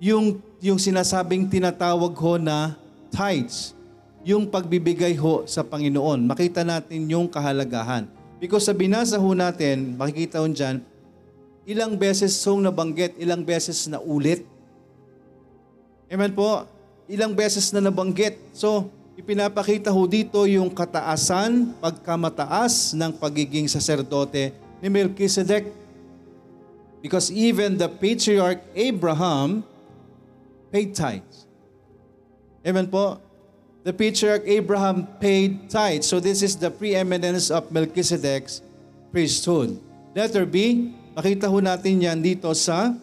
Yung, 0.00 0.44
yung 0.60 0.76
sinasabing 0.76 1.48
tinatawag 1.48 2.12
ho 2.12 2.36
na 2.36 2.76
tithes, 3.08 3.72
yung 4.20 4.44
pagbibigay 4.44 5.16
ho 5.16 5.48
sa 5.48 5.64
Panginoon. 5.64 6.28
Makita 6.28 6.60
natin 6.60 7.08
yung 7.08 7.24
kahalagahan. 7.24 8.04
Because 8.36 8.68
sa 8.68 8.76
binasa 8.76 9.16
ho 9.16 9.30
natin, 9.32 9.96
makikita 9.96 10.40
ho 10.40 10.48
dyan, 10.48 10.84
ilang 11.64 11.96
beses 11.96 12.36
song 12.36 12.60
nabanggit, 12.60 13.16
ilang 13.16 13.40
beses 13.40 13.88
na 13.88 14.00
ulit. 14.00 14.44
Amen 16.12 16.32
po? 16.36 16.68
Ilang 17.08 17.32
beses 17.32 17.72
na 17.72 17.80
nabanggit. 17.80 18.36
So, 18.52 18.92
ipinapakita 19.16 19.88
ho 19.88 20.02
dito 20.04 20.44
yung 20.44 20.68
kataasan, 20.68 21.72
pagkamataas 21.80 22.92
ng 22.96 23.16
pagiging 23.16 23.68
saserdote 23.68 24.52
ni 24.84 24.88
Melchizedek. 24.92 25.72
Because 27.00 27.32
even 27.32 27.80
the 27.80 27.88
patriarch 27.88 28.60
Abraham 28.76 29.64
paid 30.70 30.94
tithes. 30.94 31.46
Amen 32.66 32.86
po? 32.86 33.18
The 33.82 33.92
patriarch 33.92 34.44
Abraham 34.44 35.08
paid 35.18 35.70
tithes. 35.70 36.06
So 36.06 36.20
this 36.20 36.42
is 36.42 36.56
the 36.56 36.70
preeminence 36.70 37.50
of 37.50 37.72
Melchizedek's 37.72 38.62
priesthood. 39.10 39.80
Letter 40.14 40.46
B, 40.46 40.90
makita 41.14 41.50
ho 41.50 41.58
natin 41.58 42.02
yan 42.02 42.18
dito 42.22 42.50
sa 42.54 42.94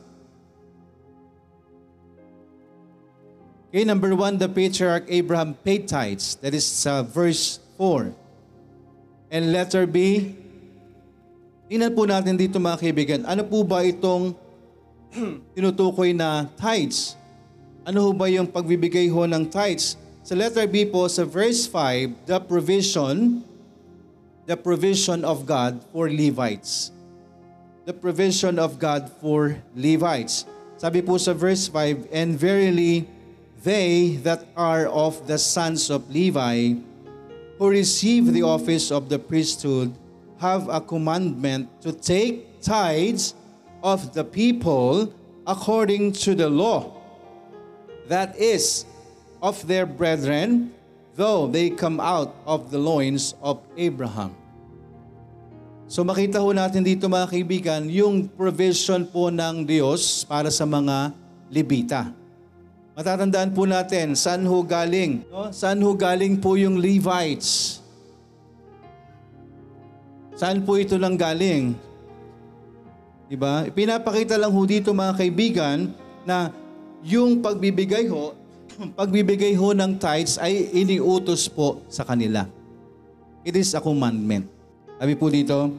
Okay, 3.67 3.83
number 3.83 4.15
one, 4.15 4.39
the 4.39 4.47
patriarch 4.47 5.03
Abraham 5.12 5.53
paid 5.53 5.91
tithes. 5.91 6.39
That 6.39 6.55
is 6.55 6.63
sa 6.63 7.03
verse 7.03 7.59
4. 7.75 8.15
And 9.27 9.51
letter 9.51 9.83
B, 9.83 10.31
tingnan 11.67 11.91
po 11.91 12.07
natin 12.07 12.39
dito 12.39 12.63
mga 12.63 12.79
kaibigan, 12.79 13.21
ano 13.27 13.43
po 13.43 13.67
ba 13.67 13.83
itong 13.83 14.31
tinutukoy 15.53 16.15
na 16.15 16.47
tithes? 16.55 17.19
Ano 17.88 18.03
ho 18.03 18.12
ba 18.12 18.27
yung 18.27 18.51
pagbibigay 18.51 19.08
ho 19.08 19.24
ng 19.24 19.48
tithes? 19.48 19.96
Sa 20.20 20.36
letter 20.36 20.67
B 20.67 20.84
po, 20.84 21.08
sa 21.08 21.24
verse 21.24 21.63
5, 21.72 22.27
the 22.27 22.36
provision, 22.36 23.39
the 24.44 24.60
provision 24.60 25.24
of 25.24 25.48
God 25.48 25.79
for 25.96 26.12
Levites. 26.12 26.91
The 27.88 27.96
provision 27.96 28.60
of 28.60 28.75
God 28.75 29.08
for 29.24 29.56
Levites. 29.72 30.44
Sabi 30.75 31.00
po 31.00 31.15
sa 31.15 31.32
verse 31.32 31.72
5, 31.72 32.12
And 32.12 32.36
verily, 32.36 33.08
they 33.63 34.20
that 34.20 34.44
are 34.60 34.91
of 34.91 35.24
the 35.24 35.39
sons 35.39 35.88
of 35.88 36.12
Levi, 36.12 36.75
who 37.56 37.72
receive 37.72 38.36
the 38.36 38.44
office 38.44 38.91
of 38.91 39.08
the 39.08 39.15
priesthood, 39.15 39.96
have 40.44 40.67
a 40.67 40.84
commandment 40.84 41.72
to 41.88 41.96
take 41.96 42.60
tithes 42.60 43.32
of 43.79 44.12
the 44.12 44.27
people 44.27 45.08
according 45.48 46.12
to 46.27 46.36
the 46.36 46.51
law. 46.51 46.97
That 48.07 48.39
is, 48.39 48.87
of 49.43 49.59
their 49.67 49.83
brethren, 49.83 50.71
though 51.19 51.51
they 51.51 51.69
come 51.69 51.99
out 51.99 52.31
of 52.47 52.71
the 52.71 52.79
loins 52.79 53.35
of 53.43 53.59
Abraham. 53.75 54.31
So 55.87 56.03
makita 56.03 56.39
ho 56.39 56.51
natin 56.51 56.83
dito 56.83 57.07
mga 57.07 57.27
kaibigan, 57.31 57.81
yung 57.87 58.27
provision 58.27 59.07
po 59.07 59.31
ng 59.31 59.63
Diyos 59.63 60.27
para 60.27 60.51
sa 60.51 60.67
mga 60.67 61.15
Levita. 61.47 62.11
Matatandaan 62.97 63.55
po 63.55 63.63
natin, 63.63 64.17
saan 64.17 64.43
ho 64.43 64.59
galing? 64.65 65.23
No? 65.31 65.47
Saan 65.53 65.79
ho 65.79 65.95
galing 65.95 66.35
po 66.39 66.59
yung 66.59 66.81
Levites? 66.81 67.79
Saan 70.35 70.59
po 70.65 70.75
ito 70.75 70.99
nang 70.99 71.15
galing? 71.15 71.71
Diba? 73.31 73.67
Pinapakita 73.71 74.35
lang 74.35 74.51
ho 74.51 74.61
dito 74.67 74.91
mga 74.91 75.13
kaibigan 75.13 75.91
na 76.27 76.51
yung 77.06 77.42
pagbibigay 77.42 78.10
ho, 78.10 78.34
pagbibigay 79.00 79.54
ho 79.58 79.74
ng 79.74 79.98
tithes 79.98 80.38
ay 80.38 80.70
iniutos 80.74 81.50
po 81.50 81.82
sa 81.89 82.06
kanila. 82.06 82.46
It 83.46 83.56
is 83.56 83.74
a 83.74 83.82
commandment. 83.82 84.50
Sabi 84.98 85.13
po 85.13 85.30
dito, 85.30 85.74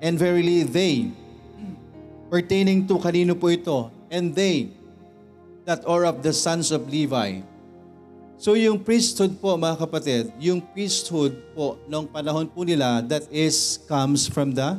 and 0.00 0.14
verily 0.16 0.64
they, 0.64 1.12
pertaining 2.32 2.88
to 2.88 2.96
kanino 3.00 3.36
po 3.36 3.52
ito, 3.52 3.92
and 4.08 4.32
they 4.32 4.72
that 5.68 5.84
are 5.84 6.08
of 6.08 6.24
the 6.24 6.32
sons 6.32 6.72
of 6.72 6.88
Levi. 6.88 7.44
So 8.38 8.54
yung 8.54 8.80
priesthood 8.80 9.36
po 9.42 9.58
mga 9.58 9.82
kapatid, 9.82 10.30
yung 10.38 10.62
priesthood 10.62 11.34
po 11.52 11.74
nung 11.90 12.06
panahon 12.06 12.46
po 12.46 12.62
nila 12.62 13.02
that 13.04 13.26
is 13.34 13.82
comes 13.90 14.30
from 14.30 14.54
the 14.54 14.78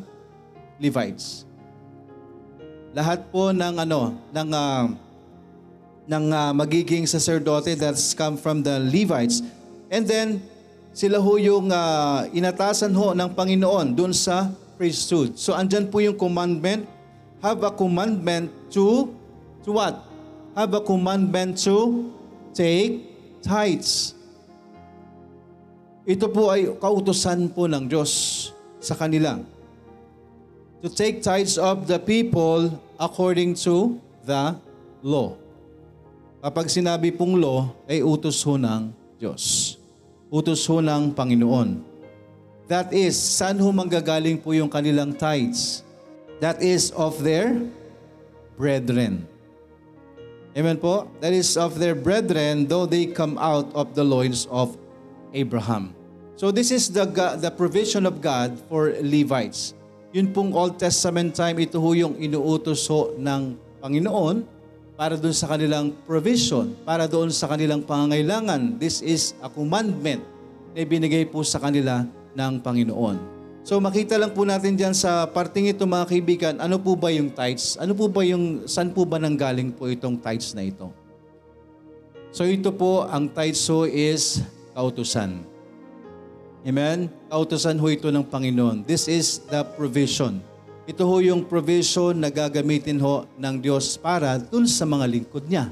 Levites. 0.79 1.43
Lahat 2.95 3.27
po 3.29 3.51
ng 3.51 3.83
ano 3.83 4.15
ng 4.31 4.49
ah, 4.55 4.89
ng 6.09 6.33
ah, 6.33 6.49
magiging 6.49 7.05
sacerdote 7.05 7.77
that's 7.77 8.17
come 8.17 8.33
from 8.33 8.65
the 8.65 8.81
Levites. 8.81 9.45
And 9.93 10.09
then 10.09 10.41
sila 10.89 11.21
ho 11.21 11.37
yung 11.37 11.69
ah, 11.69 12.25
inatasan 12.33 12.97
ho 12.97 13.13
ng 13.13 13.29
Panginoon 13.37 13.93
dun 13.93 14.09
sa 14.09 14.49
priesthood. 14.81 15.37
So 15.37 15.53
andyan 15.53 15.93
po 15.93 16.01
yung 16.01 16.17
commandment, 16.17 16.89
have 17.45 17.61
a 17.61 17.69
commandment 17.69 18.49
to 18.73 19.13
to 19.61 19.69
what? 19.69 20.01
Have 20.57 20.73
a 20.73 20.81
commandment 20.81 21.61
to 21.69 22.09
take 22.57 23.05
tithes. 23.45 24.17
Ito 26.09 26.25
po 26.33 26.49
ay 26.49 26.73
kautusan 26.81 27.53
po 27.53 27.69
ng 27.69 27.85
Diyos 27.85 28.49
sa 28.81 28.97
kanila. 28.97 29.37
To 30.81 30.89
take 30.89 31.21
tithes 31.21 31.61
of 31.61 31.85
the 31.85 32.01
people 32.01 32.81
according 32.97 33.53
to 33.61 34.01
the 34.25 34.57
law. 35.05 35.37
Kapag 36.39 36.71
sinabi 36.71 37.11
pong 37.11 37.35
law, 37.35 37.67
ay 37.83 37.99
utos 37.99 38.39
ho 38.47 38.55
ng 38.55 38.95
Diyos. 39.19 39.75
Utos 40.31 40.63
ho 40.71 40.79
ng 40.79 41.11
Panginoon. 41.11 41.83
That 42.71 42.95
is, 42.95 43.19
saan 43.19 43.59
ho 43.59 43.67
manggagaling 43.75 44.39
po 44.39 44.55
yung 44.55 44.71
kanilang 44.71 45.11
tithes? 45.19 45.83
That 46.39 46.63
is 46.63 46.95
of 46.95 47.19
their 47.19 47.59
brethren. 48.55 49.27
Amen 50.55 50.79
po? 50.79 51.11
That 51.19 51.35
is 51.35 51.59
of 51.59 51.75
their 51.75 51.91
brethren, 51.91 52.71
though 52.71 52.87
they 52.87 53.11
come 53.11 53.35
out 53.35 53.67
of 53.75 53.91
the 53.91 54.07
loins 54.07 54.47
of 54.47 54.79
Abraham. 55.35 55.91
So 56.39 56.55
this 56.55 56.71
is 56.71 56.87
the, 56.87 57.03
the 57.35 57.51
provision 57.51 58.07
of 58.07 58.23
God 58.23 58.55
for 58.71 58.95
Levites. 59.03 59.75
Yun 60.15 60.31
pong 60.31 60.55
Old 60.55 60.79
Testament 60.79 61.35
time, 61.35 61.59
ito 61.59 61.83
ho 61.83 61.91
yung 61.91 62.15
inuutos 62.15 62.87
ho 62.87 63.11
ng 63.19 63.59
Panginoon 63.83 64.58
para 64.99 65.15
doon 65.15 65.31
sa 65.31 65.47
kanilang 65.47 65.95
provision, 66.03 66.75
para 66.83 67.07
doon 67.07 67.31
sa 67.31 67.47
kanilang 67.47 67.79
pangangailangan. 67.87 68.75
This 68.75 68.99
is 68.99 69.31
a 69.39 69.47
commandment 69.47 70.19
na 70.75 70.83
ibinigay 70.83 71.23
po 71.23 71.39
sa 71.39 71.55
kanila 71.55 72.03
ng 72.35 72.59
Panginoon. 72.59 73.15
So 73.63 73.79
makita 73.79 74.19
lang 74.19 74.35
po 74.35 74.43
natin 74.43 74.75
diyan 74.75 74.91
sa 74.91 75.23
parting 75.23 75.71
ito 75.71 75.87
mga 75.87 76.03
kaibigan, 76.03 76.53
ano 76.59 76.75
po 76.75 76.99
ba 76.99 77.15
yung 77.15 77.31
tithes? 77.31 77.79
Ano 77.79 77.95
po 77.95 78.11
ba 78.11 78.27
yung, 78.27 78.67
saan 78.67 78.91
po 78.91 79.07
ba 79.07 79.15
nanggaling 79.15 79.71
po 79.71 79.87
itong 79.87 80.19
tithes 80.19 80.51
na 80.51 80.67
ito? 80.67 80.91
So 82.35 82.43
ito 82.43 82.75
po, 82.75 83.07
ang 83.07 83.31
tithes 83.31 83.63
ho 83.71 83.87
is 83.87 84.43
kautusan. 84.75 85.47
Amen? 86.67 87.07
Kautusan 87.31 87.79
ho 87.79 87.87
ito 87.87 88.11
ng 88.11 88.27
Panginoon. 88.27 88.83
This 88.83 89.07
is 89.07 89.47
the 89.47 89.63
provision. 89.63 90.43
Ito 90.89 91.05
ho 91.05 91.21
yung 91.21 91.45
provision 91.45 92.17
na 92.17 92.33
gagamitin 92.33 92.97
ho 92.97 93.29
ng 93.37 93.61
Diyos 93.61 93.93
para 93.93 94.41
dun 94.41 94.65
sa 94.65 94.89
mga 94.89 95.05
lingkod 95.05 95.45
niya. 95.45 95.69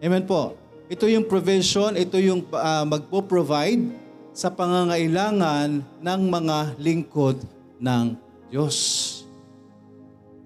Amen 0.00 0.24
po. 0.24 0.56
Ito 0.88 1.04
yung 1.04 1.28
provision, 1.28 1.92
ito 2.00 2.16
yung 2.16 2.48
uh, 2.48 2.88
magpo-provide 2.88 3.84
sa 4.32 4.48
pangangailangan 4.48 5.84
ng 6.00 6.20
mga 6.32 6.80
lingkod 6.80 7.44
ng 7.76 8.16
Diyos. 8.48 8.76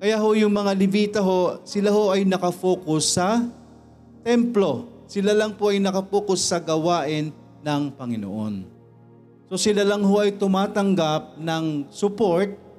Kaya 0.03 0.19
ho 0.19 0.35
yung 0.35 0.51
mga 0.51 0.75
Levita 0.75 1.21
ho, 1.23 1.63
sila 1.63 1.95
ho 1.95 2.11
ay 2.11 2.27
nakafocus 2.27 3.23
sa 3.23 3.39
templo. 4.27 4.91
Sila 5.07 5.31
lang 5.31 5.55
po 5.55 5.71
ay 5.71 5.79
nakafocus 5.79 6.43
sa 6.43 6.59
gawain 6.59 7.31
ng 7.63 7.83
Panginoon. 7.95 8.67
So 9.47 9.55
sila 9.55 9.87
lang 9.87 10.03
ho 10.03 10.15
ay 10.19 10.35
tumatanggap 10.35 11.39
ng 11.39 11.87
support 11.95 12.70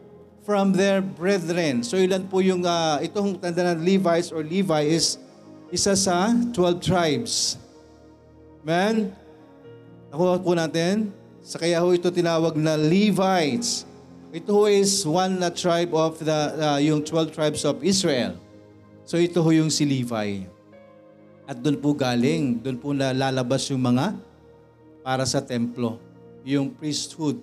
from 0.41 0.73
their 0.73 1.01
brethren. 1.01 1.85
So 1.85 1.97
ilan 1.97 2.25
po 2.25 2.41
yung, 2.41 2.65
uh, 2.65 2.97
itong 3.01 3.37
tanda 3.37 3.73
ng 3.73 3.85
Levites 3.85 4.33
or 4.33 4.41
Levi 4.41 4.89
is 4.89 5.21
isa 5.69 5.93
sa 5.93 6.33
12 6.53 6.81
tribes. 6.81 7.55
Man, 8.65 9.13
nakuha 10.09 10.41
po 10.41 10.51
natin. 10.57 11.13
Sa 11.41 11.57
kaya 11.57 11.81
ho 11.81 11.89
ito 11.93 12.09
tinawag 12.09 12.53
na 12.57 12.77
Levites. 12.77 13.85
Ito 14.31 14.49
ho 14.53 14.63
is 14.69 15.03
one 15.03 15.41
na 15.41 15.49
tribe 15.51 15.91
of 15.91 16.21
the, 16.21 16.39
uh, 16.57 16.79
yung 16.81 17.03
12 17.03 17.33
tribes 17.33 17.61
of 17.65 17.81
Israel. 17.81 18.37
So 19.05 19.19
ito 19.19 19.43
ho 19.43 19.49
yung 19.51 19.69
si 19.69 19.83
Levi. 19.83 20.45
At 21.43 21.59
doon 21.59 21.77
po 21.83 21.91
galing, 21.91 22.63
doon 22.63 22.77
po 22.79 22.95
lalabas 22.95 23.67
yung 23.69 23.83
mga 23.83 24.15
para 25.03 25.25
sa 25.27 25.43
templo. 25.43 25.99
Yung 26.47 26.71
priesthood. 26.71 27.41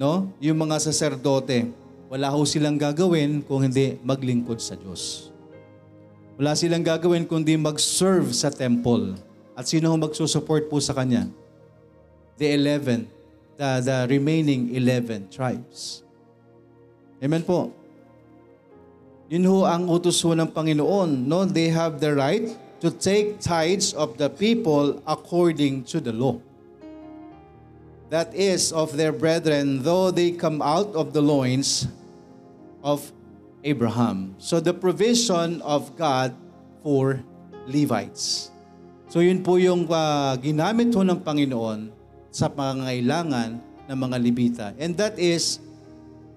No? 0.00 0.32
Yung 0.40 0.56
mga 0.56 0.80
saserdote. 0.80 1.68
Wala 2.10 2.26
ho 2.34 2.42
silang 2.42 2.74
gagawin 2.74 3.38
kung 3.46 3.62
hindi 3.62 3.94
maglingkod 4.02 4.58
sa 4.58 4.74
Diyos. 4.74 5.30
Wala 6.34 6.58
silang 6.58 6.82
gagawin 6.82 7.22
kundi 7.22 7.54
mag-serve 7.54 8.34
sa 8.34 8.50
temple. 8.50 9.14
At 9.54 9.70
sino 9.70 9.94
ang 9.94 10.02
magsusupport 10.02 10.66
po 10.66 10.82
sa 10.82 10.90
kanya? 10.90 11.30
The 12.34 12.50
11, 12.58 13.06
the, 13.54 13.68
the 13.86 13.98
remaining 14.10 14.74
11 14.74 15.30
tribes. 15.30 16.02
Amen 17.22 17.46
po. 17.46 17.70
Yun 19.30 19.46
ho 19.46 19.62
ang 19.62 19.86
utos 19.86 20.18
ho 20.26 20.34
ng 20.34 20.50
Panginoon. 20.50 21.30
No? 21.30 21.46
They 21.46 21.70
have 21.70 22.02
the 22.02 22.10
right 22.10 22.50
to 22.82 22.90
take 22.90 23.38
tithes 23.38 23.94
of 23.94 24.18
the 24.18 24.26
people 24.26 24.98
according 25.06 25.86
to 25.94 26.02
the 26.02 26.10
law. 26.10 26.42
That 28.10 28.34
is, 28.34 28.74
of 28.74 28.98
their 28.98 29.14
brethren, 29.14 29.86
though 29.86 30.10
they 30.10 30.34
come 30.34 30.58
out 30.58 30.90
of 30.98 31.14
the 31.14 31.22
loins 31.22 31.86
of 32.80 33.12
Abraham. 33.62 34.36
So 34.40 34.58
the 34.60 34.72
provision 34.72 35.60
of 35.60 35.92
God 35.96 36.32
for 36.80 37.20
Levites. 37.68 38.48
So 39.10 39.20
yun 39.20 39.42
po 39.42 39.58
yung 39.58 39.90
uh, 39.90 40.38
ginamit 40.38 40.94
ho 40.94 41.02
ng 41.02 41.20
Panginoon 41.20 41.90
sa 42.30 42.46
pangangailangan 42.46 43.58
ng 43.90 43.98
mga 43.98 44.16
Levita. 44.22 44.66
And 44.78 44.94
that 44.96 45.18
is 45.18 45.58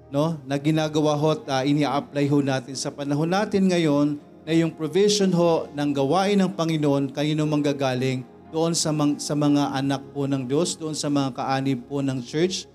no, 0.10 0.42
na 0.46 0.58
ginagawa 0.58 1.16
ho 1.18 1.38
at 1.38 1.46
uh, 1.50 1.64
ini-apply 1.64 2.26
ho 2.28 2.38
natin 2.42 2.74
sa 2.74 2.90
panahon 2.90 3.30
natin 3.30 3.70
ngayon 3.70 4.18
na 4.44 4.52
yung 4.52 4.74
provision 4.76 5.32
ho 5.32 5.70
ng 5.72 5.90
gawain 5.96 6.38
ng 6.42 6.52
Panginoon 6.52 7.16
kanino 7.16 7.48
manggagaling 7.48 8.28
doon 8.54 8.78
sa, 8.78 8.94
mang, 8.94 9.18
sa 9.18 9.34
mga 9.34 9.74
anak 9.74 10.14
po 10.14 10.30
ng 10.30 10.46
Diyos, 10.46 10.78
doon 10.78 10.94
sa 10.94 11.10
mga 11.10 11.34
kaanib 11.34 11.90
po 11.90 12.06
ng 12.06 12.22
church, 12.22 12.70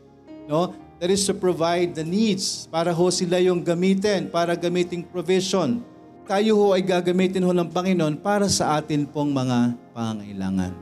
no? 0.51 0.75
That 0.99 1.15
is 1.15 1.23
to 1.31 1.35
provide 1.35 1.95
the 1.95 2.03
needs 2.03 2.67
para 2.67 2.91
ho 2.91 3.07
sila 3.15 3.39
yung 3.39 3.63
gamitin, 3.63 4.27
para 4.27 4.59
gamiting 4.59 5.07
provision. 5.07 5.79
Tayo 6.27 6.59
ho 6.59 6.67
ay 6.75 6.83
gagamitin 6.83 7.47
ho 7.47 7.55
ng 7.55 7.71
Panginoon 7.71 8.19
para 8.19 8.51
sa 8.51 8.75
atin 8.83 9.07
pong 9.07 9.31
mga 9.31 9.79
pangangailangan. 9.95 10.75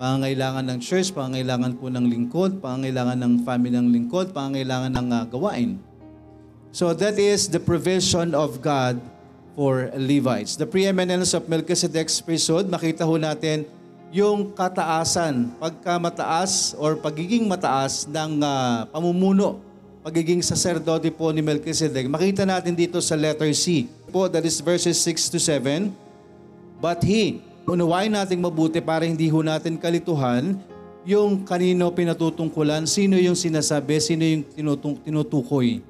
Pangangailangan 0.00 0.64
ng 0.72 0.78
church, 0.80 1.12
pangangailangan 1.12 1.76
po 1.76 1.92
ng 1.92 2.08
lingkod, 2.08 2.56
pangangailangan 2.64 3.18
ng 3.20 3.32
family 3.44 3.76
ng 3.76 3.88
lingkod, 3.92 4.32
pangangailangan 4.32 4.96
ng 4.96 5.08
uh, 5.12 5.22
gawain. 5.28 5.76
So 6.72 6.96
that 6.96 7.20
is 7.20 7.52
the 7.52 7.60
provision 7.60 8.32
of 8.32 8.64
God 8.64 8.96
for 9.52 9.92
Levites. 9.92 10.56
The 10.56 10.64
preeminence 10.64 11.36
of 11.36 11.52
Melchizedek's 11.52 12.24
priesthood, 12.24 12.72
makita 12.72 13.04
ho 13.04 13.20
natin 13.20 13.68
yung 14.08 14.56
kataasan, 14.56 15.52
pagka 15.60 16.00
mataas 16.00 16.72
or 16.80 16.96
pagiging 16.96 17.44
mataas 17.44 18.08
ng 18.08 18.40
uh, 18.40 18.88
pamumuno, 18.88 19.60
pagiging 20.00 20.40
sacerdote 20.40 21.12
po 21.12 21.28
ni 21.28 21.44
Melchizedek. 21.44 22.08
Makita 22.08 22.48
natin 22.48 22.72
dito 22.72 22.96
sa 23.04 23.12
letter 23.12 23.52
C. 23.52 23.84
Po, 24.08 24.24
that 24.24 24.44
is 24.48 24.64
verses 24.64 24.96
6 25.04 25.28
to 25.28 25.38
7. 25.40 25.92
But 26.80 27.04
he, 27.04 27.44
unawain 27.68 28.08
natin 28.08 28.40
mabuti 28.40 28.80
para 28.80 29.04
hindi 29.04 29.28
ho 29.28 29.44
natin 29.44 29.76
kalituhan 29.76 30.56
yung 31.04 31.44
kanino 31.44 31.92
pinatutungkulan, 31.92 32.88
sino 32.88 33.20
yung 33.20 33.36
sinasabi, 33.36 34.00
sino 34.00 34.24
yung 34.24 34.44
tinutung, 34.44 34.96
tinutukoy. 35.04 35.84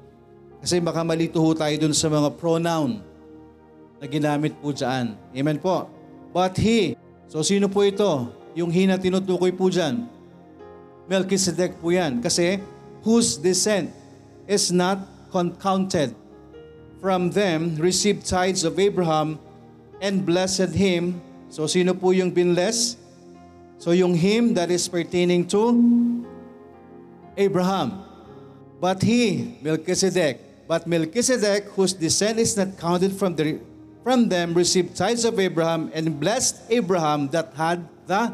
Kasi 0.59 0.83
baka 0.83 1.07
malito 1.07 1.39
ho 1.39 1.55
tayo 1.55 1.75
dun 1.79 1.95
sa 1.95 2.11
mga 2.11 2.35
pronoun 2.35 2.99
na 3.99 4.05
ginamit 4.07 4.55
po 4.59 4.75
dyan. 4.75 5.15
Amen 5.31 5.59
po. 5.59 5.87
But 6.35 6.59
he, 6.59 6.99
So 7.29 7.45
sino 7.45 7.69
po 7.69 7.85
ito? 7.85 8.33
Yung 8.57 8.73
hina 8.73 8.97
tinutukoy 8.97 9.53
po 9.53 9.69
dyan. 9.69 10.09
Melchizedek 11.05 11.77
po 11.77 11.93
yan. 11.93 12.17
Kasi 12.25 12.57
whose 13.05 13.37
descent 13.37 13.93
is 14.49 14.73
not 14.73 15.05
counted 15.61 16.17
from 16.97 17.29
them 17.29 17.77
received 17.77 18.25
tithes 18.25 18.65
of 18.65 18.81
Abraham 18.81 19.37
and 20.01 20.25
blessed 20.25 20.73
him. 20.73 21.21
So 21.53 21.69
sino 21.69 21.93
po 21.93 22.17
yung 22.17 22.33
binless? 22.33 22.97
So 23.77 23.93
yung 23.93 24.17
him 24.17 24.57
that 24.57 24.73
is 24.73 24.89
pertaining 24.89 25.45
to 25.53 25.69
Abraham. 27.37 28.09
But 28.81 29.05
he, 29.05 29.53
Melchizedek, 29.61 30.65
but 30.65 30.89
Melchizedek, 30.89 31.69
whose 31.77 31.93
descent 31.93 32.41
is 32.41 32.57
not 32.57 32.73
counted 32.79 33.13
from 33.13 33.37
the 33.37 33.61
from 34.03 34.29
them 34.29 34.53
received 34.53 34.95
tithes 34.95 35.25
of 35.25 35.39
Abraham 35.39 35.91
and 35.93 36.19
blessed 36.19 36.61
Abraham 36.69 37.27
that 37.29 37.53
had 37.53 37.83
the 38.07 38.33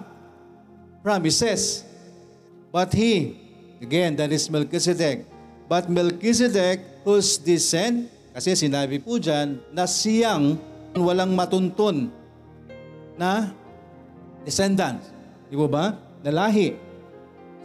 promises. 1.03 1.83
But 2.71 2.93
he, 2.93 3.37
again, 3.81 4.15
that 4.17 4.31
is 4.31 4.49
Melchizedek. 4.49 5.25
But 5.67 5.89
Melchizedek, 5.89 7.03
whose 7.03 7.37
descent, 7.37 8.11
kasi 8.35 8.53
sinabi 8.53 9.01
po 9.01 9.17
dyan, 9.17 9.63
na 9.73 9.87
siyang 9.87 10.59
walang 10.95 11.33
matuntun 11.35 12.11
na 13.19 13.51
descendant. 14.43 15.01
Di 15.49 15.55
ba 15.55 15.67
ba? 15.67 15.85
Nalahi. 16.23 16.77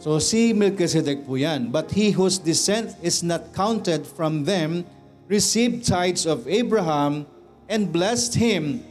So 0.00 0.16
si 0.16 0.56
Melchizedek 0.56 1.28
po 1.28 1.36
yan. 1.36 1.68
But 1.68 1.92
he 1.92 2.10
whose 2.10 2.40
descent 2.40 2.96
is 3.04 3.20
not 3.20 3.52
counted 3.52 4.08
from 4.08 4.48
them 4.48 4.88
received 5.28 5.86
tithes 5.86 6.24
of 6.26 6.48
Abraham 6.48 7.28
and 7.70 7.86
blessed 7.86 8.34
him. 8.34 8.82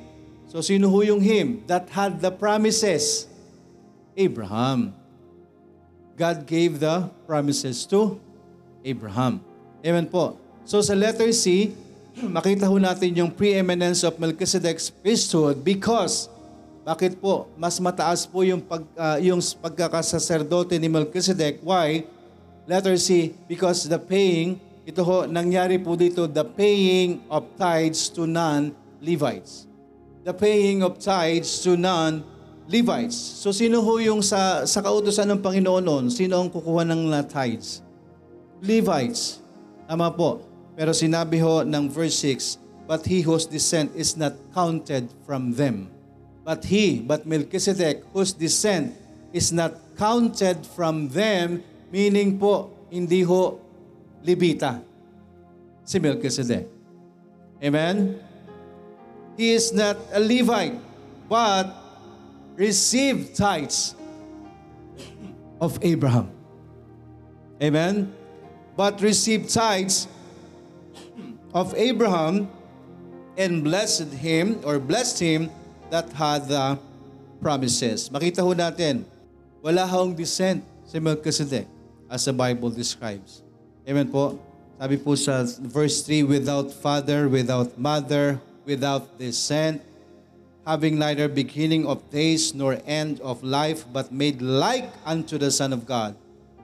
So 0.47 0.63
sino 0.63 0.87
ho 0.87 1.03
yung 1.03 1.19
him? 1.19 1.61
That 1.67 1.91
had 1.91 2.23
the 2.23 2.31
promises. 2.31 3.27
Abraham. 4.15 4.95
God 6.15 6.47
gave 6.47 6.79
the 6.79 7.11
promises 7.27 7.83
to 7.91 8.17
Abraham. 8.83 9.43
Amen 9.83 10.07
po. 10.07 10.39
So 10.63 10.79
sa 10.79 10.95
letter 10.95 11.29
C, 11.35 11.75
makita 12.15 12.67
ho 12.67 12.79
natin 12.79 13.11
yung 13.15 13.31
preeminence 13.31 14.03
of 14.07 14.15
Melchizedek's 14.15 14.87
priesthood 14.89 15.59
because 15.63 16.31
bakit 16.83 17.19
po 17.19 17.45
mas 17.59 17.77
mataas 17.77 18.25
po 18.25 18.41
yung 18.41 18.63
pag 18.63 18.81
uh, 18.97 19.19
yung 19.21 19.39
pagkakasaserdote 19.61 20.79
ni 20.79 20.89
Melchizedek? 20.89 21.61
Why? 21.61 22.07
Letter 22.69 22.97
C, 23.01 23.33
because 23.49 23.85
the 23.89 23.97
paying 23.97 24.61
ito 24.89 25.05
ho, 25.05 25.29
nangyari 25.29 25.77
po 25.77 25.93
dito, 25.93 26.25
the 26.25 26.41
paying 26.41 27.21
of 27.29 27.45
tithes 27.61 28.09
to 28.09 28.25
non-Levites. 28.25 29.69
The 30.25 30.33
paying 30.33 30.81
of 30.81 30.97
tithes 30.97 31.61
to 31.61 31.77
non-Levites. 31.77 33.13
So 33.13 33.53
sino 33.53 33.85
ho 33.85 34.01
yung 34.01 34.25
sa, 34.25 34.65
sa 34.65 34.81
kautosan 34.81 35.29
ng 35.29 35.45
Panginoon 35.45 35.85
noon? 35.85 36.05
Sino 36.09 36.41
ang 36.41 36.49
kukuha 36.49 36.89
ng 36.89 37.13
tithes? 37.29 37.85
Levites. 38.65 39.45
Tama 39.85 40.09
po. 40.09 40.41
Pero 40.73 40.89
sinabi 40.89 41.37
ho 41.37 41.61
ng 41.61 41.85
verse 41.85 42.17
6, 42.25 42.89
But 42.89 43.05
he 43.05 43.21
whose 43.21 43.45
descent 43.45 43.93
is 43.93 44.17
not 44.17 44.33
counted 44.57 45.13
from 45.29 45.53
them. 45.53 45.93
But 46.41 46.65
he, 46.65 47.05
but 47.05 47.29
Melchizedek, 47.29 48.09
whose 48.09 48.33
descent 48.33 48.97
is 49.29 49.53
not 49.53 49.77
counted 50.01 50.65
from 50.65 51.13
them, 51.13 51.61
meaning 51.93 52.41
po, 52.41 52.73
hindi 52.89 53.21
ho 53.21 53.68
Levita, 54.23 54.81
si 55.83 55.99
Melchizedek. 55.99 56.67
Amen? 57.63 58.19
He 59.37 59.51
is 59.51 59.71
not 59.71 59.97
a 60.11 60.19
Levite, 60.19 60.79
but 61.27 61.71
received 62.55 63.35
tithes 63.35 63.95
of 65.61 65.79
Abraham. 65.81 66.31
Amen? 67.61 68.13
But 68.75 69.01
received 69.01 69.49
tithes 69.49 70.07
of 71.53 71.73
Abraham 71.75 72.47
and 73.37 73.63
blessed 73.63 74.11
him 74.19 74.59
or 74.63 74.79
blessed 74.79 75.19
him 75.19 75.49
that 75.89 76.11
had 76.11 76.47
the 76.47 76.79
promises. 77.41 78.09
Makita 78.09 78.43
ho 78.43 78.53
natin, 78.53 79.03
wala 79.63 79.87
hong 79.87 80.15
descent 80.15 80.63
si 80.85 80.99
Melchizedek 80.99 81.67
as 82.11 82.25
the 82.25 82.33
Bible 82.33 82.69
describes. 82.69 83.43
Amen 83.89 84.05
po? 84.13 84.37
Sabi 84.77 85.01
po 85.01 85.17
sa 85.17 85.41
verse 85.65 86.05
3, 86.05 86.21
without 86.29 86.69
father, 86.69 87.25
without 87.25 87.73
mother, 87.73 88.37
without 88.61 89.17
descent, 89.17 89.81
having 90.61 91.01
neither 91.01 91.25
beginning 91.25 91.89
of 91.89 91.97
days 92.13 92.53
nor 92.53 92.77
end 92.85 93.17
of 93.25 93.41
life, 93.41 93.89
but 93.89 94.13
made 94.13 94.45
like 94.45 94.85
unto 95.09 95.41
the 95.41 95.49
Son 95.49 95.73
of 95.73 95.89
God, 95.89 96.13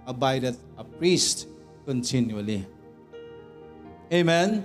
abideth 0.05 0.61
a 0.77 0.85
priest 0.85 1.49
continually. 1.89 2.61
Amen? 4.13 4.61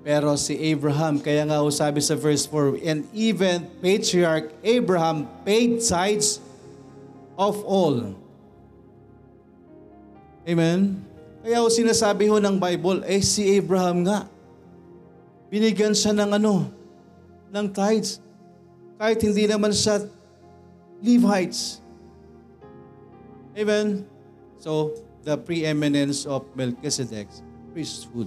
Pero 0.00 0.40
si 0.40 0.56
Abraham, 0.72 1.20
kaya 1.20 1.44
nga 1.44 1.60
ho 1.60 1.68
sabi 1.68 2.00
sa 2.00 2.16
verse 2.16 2.48
4, 2.48 2.80
and 2.88 3.04
even 3.12 3.68
patriarch 3.84 4.48
Abraham 4.64 5.28
paid 5.44 5.84
tithes 5.84 6.40
of 7.36 7.60
all. 7.68 8.16
Amen? 10.48 11.04
Kaya 11.46 11.62
ho 11.62 11.70
sinasabi 11.70 12.26
ho 12.26 12.42
ng 12.42 12.58
Bible, 12.58 13.06
eh 13.06 13.22
si 13.22 13.46
Abraham 13.54 14.02
nga, 14.02 14.26
binigyan 15.46 15.94
siya 15.94 16.10
ng 16.10 16.42
ano, 16.42 16.66
ng 17.54 17.66
tithes. 17.70 18.18
Kahit 18.98 19.22
hindi 19.22 19.46
naman 19.46 19.70
siya 19.70 20.10
Levites. 20.98 21.78
Amen? 23.54 24.02
So, 24.58 24.90
the 25.22 25.38
preeminence 25.38 26.26
of 26.26 26.42
Melchizedek's 26.58 27.46
priesthood. 27.70 28.26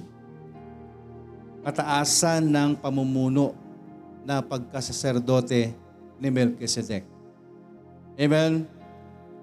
Kataasan 1.67 2.47
ng 2.47 2.79
pamumuno 2.79 3.51
na 4.23 4.39
pagkasaserdote 4.39 5.75
ni 6.23 6.27
Melchizedek. 6.31 7.03
Amen? 8.15 8.63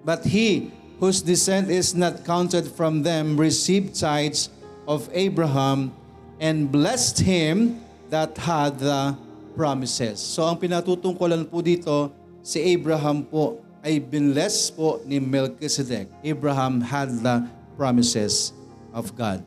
But 0.01 0.25
he 0.25 0.73
whose 0.99 1.21
descent 1.21 1.69
is 1.69 1.95
not 1.95 2.25
counted 2.25 2.67
from 2.67 3.03
them, 3.03 3.37
received 3.37 3.95
tithes 3.95 4.49
of 4.89 5.09
Abraham 5.13 5.93
and 6.41 6.71
blessed 6.71 7.21
him 7.21 7.81
that 8.09 8.37
had 8.39 8.79
the 8.79 9.17
promises. 9.57 10.21
So 10.21 10.45
ang 10.45 10.57
pinatutungkulan 10.61 11.49
po 11.49 11.61
dito, 11.61 12.13
si 12.41 12.61
Abraham 12.77 13.25
po 13.25 13.61
ay 13.85 14.01
binless 14.03 14.73
po 14.73 15.01
ni 15.05 15.21
Melchizedek. 15.21 16.11
Abraham 16.25 16.81
had 16.83 17.13
the 17.23 17.47
promises 17.77 18.53
of 18.91 19.13
God. 19.15 19.45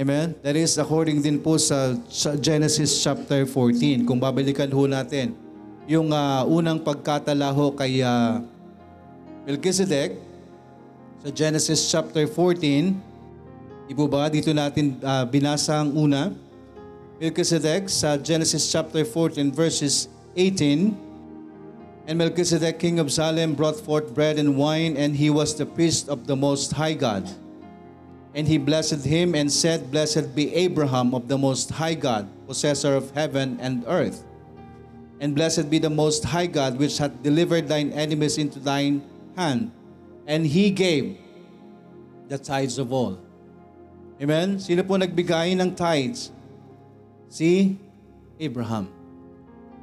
Amen? 0.00 0.32
That 0.40 0.56
is 0.56 0.80
according 0.80 1.20
din 1.20 1.36
po 1.36 1.60
sa 1.60 1.92
Genesis 2.40 2.96
chapter 3.04 3.44
14. 3.44 4.08
Kung 4.08 4.16
babalikan 4.16 4.68
ho 4.72 4.88
natin, 4.88 5.36
yung 5.84 6.08
uh, 6.08 6.48
unang 6.48 6.80
pagkatala 6.80 7.52
kay 7.76 8.00
uh, 8.00 8.40
Melchizedek, 9.44 10.31
sa 11.22 11.30
Genesis 11.30 11.86
chapter 11.86 12.26
14, 12.26 12.98
ipo 13.86 14.10
ba 14.10 14.26
dito 14.26 14.50
natin 14.50 14.98
uh, 15.06 15.22
binasa 15.22 15.78
ang 15.78 15.94
una? 15.94 16.34
Melchizedek 17.22 17.86
sa 17.86 18.18
Genesis 18.18 18.66
chapter 18.66 19.06
14 19.06 19.54
verses 19.54 20.10
18, 20.34 20.90
And 22.10 22.18
Melchizedek, 22.18 22.82
king 22.82 22.98
of 22.98 23.14
Salem, 23.14 23.54
brought 23.54 23.78
forth 23.78 24.10
bread 24.10 24.34
and 24.34 24.58
wine, 24.58 24.98
and 24.98 25.14
he 25.14 25.30
was 25.30 25.54
the 25.54 25.62
priest 25.62 26.10
of 26.10 26.26
the 26.26 26.34
Most 26.34 26.74
High 26.74 26.98
God. 26.98 27.30
And 28.34 28.50
he 28.50 28.58
blessed 28.58 29.06
him 29.06 29.38
and 29.38 29.46
said, 29.46 29.94
Blessed 29.94 30.34
be 30.34 30.50
Abraham 30.50 31.14
of 31.14 31.30
the 31.30 31.38
Most 31.38 31.70
High 31.70 31.94
God, 31.94 32.26
possessor 32.50 32.98
of 32.98 33.14
heaven 33.14 33.62
and 33.62 33.86
earth. 33.86 34.26
And 35.22 35.38
blessed 35.38 35.70
be 35.70 35.78
the 35.78 35.94
Most 35.94 36.26
High 36.26 36.50
God, 36.50 36.74
which 36.82 36.98
hath 36.98 37.14
delivered 37.22 37.70
thine 37.70 37.94
enemies 37.94 38.34
into 38.34 38.58
thine 38.58 39.06
hand. 39.38 39.70
And 40.26 40.46
He 40.46 40.70
gave 40.70 41.18
the 42.28 42.38
tithes 42.38 42.78
of 42.78 42.92
all. 42.92 43.18
Amen? 44.22 44.62
Sino 44.62 44.86
po 44.86 44.94
nagbigay 44.94 45.58
ng 45.58 45.74
tithes? 45.74 46.30
Si 47.32 47.74
Abraham. 48.38 48.86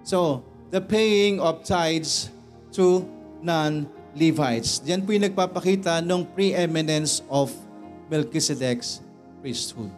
So, 0.05 0.45
the 0.71 0.79
paying 0.79 1.43
of 1.43 1.65
tithes 1.65 2.31
to 2.73 3.03
non-Levites. 3.43 4.79
Diyan 4.83 5.01
po 5.03 5.11
yung 5.15 5.25
nagpapakita 5.27 5.99
ng 6.05 6.23
preeminence 6.35 7.25
of 7.27 7.51
Melchizedek's 8.09 9.01
priesthood. 9.41 9.91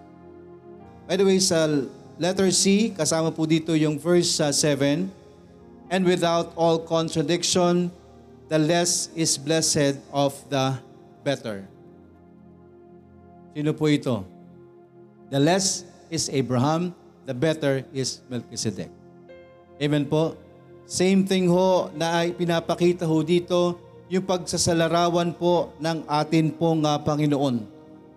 By 1.07 1.19
the 1.19 1.25
way, 1.25 1.39
sa 1.43 1.67
letter 2.21 2.49
C, 2.53 2.93
kasama 2.95 3.33
po 3.33 3.43
dito 3.43 3.75
yung 3.75 3.99
verse 3.99 4.39
uh, 4.39 4.53
7, 4.53 5.09
And 5.91 6.07
without 6.07 6.55
all 6.55 6.79
contradiction, 6.79 7.91
the 8.51 8.59
less 8.59 9.07
is 9.15 9.39
blessed 9.39 9.95
of 10.11 10.35
the 10.51 10.75
better. 11.23 11.63
Sino 13.55 13.71
po 13.71 13.87
ito? 13.87 14.27
The 15.31 15.39
less 15.39 15.87
is 16.11 16.27
Abraham, 16.27 16.91
the 17.23 17.31
better 17.31 17.87
is 17.95 18.19
Melchizedek. 18.27 18.91
Amen 19.79 20.03
po? 20.03 20.35
Same 20.83 21.23
thing 21.23 21.47
ho 21.47 21.87
na 21.95 22.19
ay 22.19 22.35
pinapakita 22.35 23.07
ho 23.07 23.23
dito, 23.23 23.79
yung 24.11 24.27
pagsasalarawan 24.27 25.31
po 25.31 25.71
ng 25.79 26.03
atin 26.03 26.51
pong 26.51 26.83
uh, 26.83 26.99
Panginoon. 26.99 27.63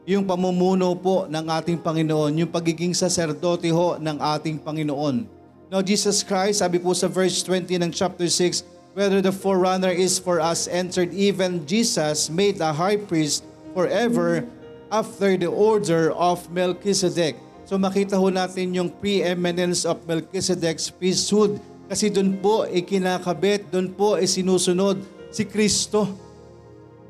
Yung 0.03 0.27
pamumuno 0.27 0.99
po 0.99 1.31
ng 1.31 1.47
ating 1.47 1.79
Panginoon, 1.79 2.43
yung 2.43 2.51
pagiging 2.51 2.91
saserdote 2.91 3.71
ho 3.71 4.03
ng 4.03 4.19
ating 4.19 4.59
Panginoon. 4.59 5.31
Now, 5.71 5.79
Jesus 5.79 6.27
Christ, 6.27 6.59
sabi 6.59 6.83
po 6.83 6.91
sa 6.91 7.07
verse 7.07 7.39
20 7.47 7.79
ng 7.87 7.91
chapter 7.95 8.27
6, 8.27 8.74
whether 8.95 9.21
the 9.21 9.35
forerunner 9.35 9.91
is 9.91 10.19
for 10.19 10.39
us 10.39 10.71
entered, 10.71 11.13
even 11.13 11.67
Jesus 11.67 12.31
made 12.31 12.63
a 12.63 12.73
high 12.73 12.97
priest 12.97 13.43
forever 13.75 14.47
after 14.91 15.37
the 15.37 15.51
order 15.51 16.15
of 16.15 16.47
Melchizedek. 16.55 17.35
So 17.67 17.75
makita 17.75 18.15
ho 18.15 18.31
natin 18.31 18.71
yung 18.71 18.95
preeminence 19.03 19.83
of 19.83 19.99
Melchizedek's 20.07 20.89
priesthood 20.95 21.59
kasi 21.91 22.09
doon 22.09 22.39
po 22.39 22.65
ikinakabit, 22.71 23.69
doon 23.69 23.93
po 23.93 24.17
isinusunod 24.17 25.03
si 25.35 25.45
Kristo. 25.45 26.09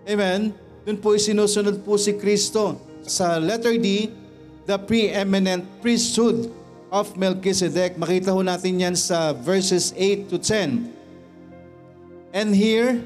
Amen? 0.08 0.56
Doon 0.88 0.98
po 0.98 1.14
isinusunod 1.14 1.84
po 1.84 2.00
si 2.00 2.16
Kristo. 2.16 2.80
Sa 3.04 3.36
letter 3.36 3.76
D, 3.76 4.08
the 4.64 4.80
preeminent 4.80 5.68
priesthood 5.84 6.48
of 6.88 7.12
Melchizedek. 7.20 8.00
Makita 8.00 8.32
ho 8.32 8.40
natin 8.40 8.80
yan 8.80 8.96
sa 8.96 9.36
verses 9.36 9.92
8 9.92 10.32
to 10.32 10.40
10. 10.40 11.03
And 12.34 12.50
here, 12.50 12.98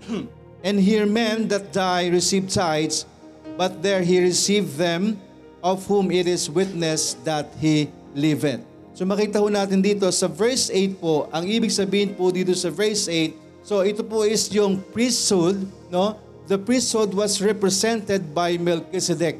and 0.64 0.80
here 0.80 1.04
men 1.04 1.44
that 1.52 1.76
die 1.76 2.08
receive 2.08 2.48
tithes, 2.48 3.04
but 3.60 3.84
there 3.84 4.00
he 4.00 4.16
received 4.16 4.80
them, 4.80 5.20
of 5.60 5.84
whom 5.84 6.08
it 6.08 6.24
is 6.24 6.48
witness 6.48 7.20
that 7.28 7.52
he 7.60 7.92
liveth. 8.16 8.64
So 8.96 9.04
makita 9.04 9.36
ho 9.36 9.52
natin 9.52 9.84
dito 9.84 10.08
sa 10.08 10.24
verse 10.24 10.72
8 10.72 10.96
po, 10.96 11.28
ang 11.28 11.44
ibig 11.44 11.68
sabihin 11.68 12.16
po 12.16 12.32
dito 12.32 12.56
sa 12.56 12.72
verse 12.72 13.04
8, 13.12 13.36
so 13.60 13.84
ito 13.84 14.00
po 14.00 14.24
is 14.24 14.48
yung 14.48 14.80
priesthood, 14.96 15.68
no? 15.92 16.16
The 16.48 16.56
priesthood 16.56 17.12
was 17.12 17.42
represented 17.44 18.32
by 18.32 18.56
Melchizedek. 18.56 19.36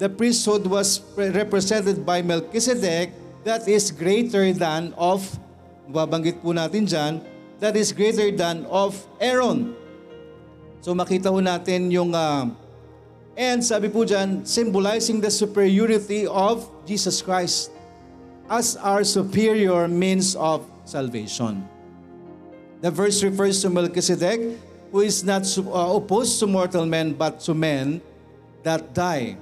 The 0.00 0.08
priesthood 0.08 0.64
was 0.64 1.04
represented 1.12 2.08
by 2.08 2.24
Melchizedek 2.24 3.12
that 3.44 3.68
is 3.68 3.92
greater 3.92 4.48
than 4.56 4.96
of, 4.96 5.28
babanggit 5.92 6.40
po 6.40 6.56
natin 6.56 6.88
dyan, 6.88 7.20
that 7.60 7.76
is 7.76 7.92
greater 7.92 8.32
than 8.32 8.64
of 8.66 8.96
Aaron. 9.20 9.76
So 10.80 10.96
makita 10.96 11.28
ho 11.28 11.44
natin 11.44 11.92
yung, 11.92 12.16
uh, 12.16 12.48
and 13.36 13.60
sabi 13.60 13.92
po 13.92 14.08
dyan, 14.08 14.48
symbolizing 14.48 15.20
the 15.20 15.30
superiority 15.30 16.24
of 16.24 16.64
Jesus 16.88 17.20
Christ 17.20 17.68
as 18.48 18.80
our 18.80 19.04
superior 19.04 19.86
means 19.86 20.34
of 20.34 20.64
salvation. 20.88 21.62
The 22.80 22.90
verse 22.90 23.20
refers 23.22 23.60
to 23.62 23.68
Melchizedek, 23.68 24.56
who 24.90 25.04
is 25.04 25.22
not 25.22 25.44
uh, 25.60 26.00
opposed 26.00 26.40
to 26.40 26.48
mortal 26.48 26.88
men, 26.88 27.12
but 27.12 27.44
to 27.44 27.52
men 27.52 28.00
that 28.64 28.96
die. 28.96 29.36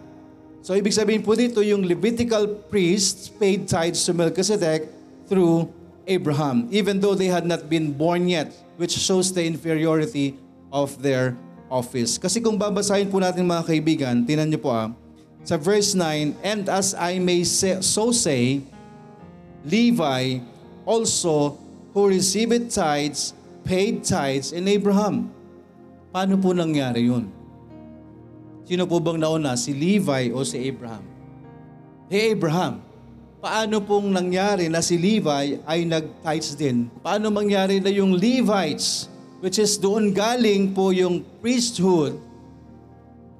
So 0.60 0.74
ibig 0.74 0.90
sabihin 0.92 1.22
po 1.22 1.38
dito, 1.38 1.62
yung 1.62 1.86
Levitical 1.86 2.50
priests 2.66 3.30
paid 3.30 3.70
tithes 3.70 4.02
to 4.04 4.12
Melchizedek 4.12 4.90
through 5.30 5.70
Abraham, 6.08 6.66
even 6.72 6.98
though 6.98 7.14
they 7.14 7.28
had 7.28 7.44
not 7.44 7.68
been 7.68 7.92
born 7.92 8.26
yet, 8.26 8.50
which 8.80 8.96
shows 8.96 9.30
the 9.30 9.44
inferiority 9.44 10.40
of 10.72 10.96
their 11.04 11.36
office. 11.68 12.16
Kasi 12.16 12.40
kung 12.40 12.56
babasahin 12.56 13.12
po 13.12 13.20
natin 13.20 13.44
mga 13.44 13.64
kaibigan, 13.68 14.16
tinan 14.24 14.48
niyo 14.48 14.64
po 14.64 14.72
ah, 14.72 14.88
sa 15.44 15.60
verse 15.60 15.92
9, 15.92 16.40
And 16.40 16.66
as 16.66 16.96
I 16.96 17.20
may 17.20 17.44
say, 17.44 17.78
so 17.84 18.10
say, 18.10 18.64
Levi 19.64 20.40
also 20.88 21.60
who 21.92 22.08
received 22.08 22.72
tithes, 22.72 23.36
paid 23.64 24.00
tithes 24.04 24.52
in 24.52 24.64
Abraham. 24.68 25.28
Paano 26.08 26.40
po 26.40 26.56
nangyari 26.56 27.04
yun? 27.04 27.28
Sino 28.64 28.84
po 28.88 29.00
bang 29.00 29.20
nauna, 29.20 29.56
si 29.56 29.72
Levi 29.72 30.32
o 30.32 30.44
si 30.44 30.68
Abraham? 30.68 31.04
Hey 32.08 32.32
Abraham, 32.32 32.80
paano 33.38 33.78
pong 33.78 34.10
nangyari 34.10 34.66
na 34.66 34.82
si 34.82 34.98
Levi 34.98 35.62
ay 35.62 35.86
nag-tithes 35.86 36.58
din? 36.58 36.90
Paano 37.02 37.30
mangyari 37.30 37.78
na 37.78 37.90
yung 37.90 38.18
Levites, 38.18 39.06
which 39.38 39.62
is 39.62 39.78
doon 39.78 40.10
galing 40.10 40.74
po 40.74 40.90
yung 40.90 41.22
priesthood, 41.38 42.18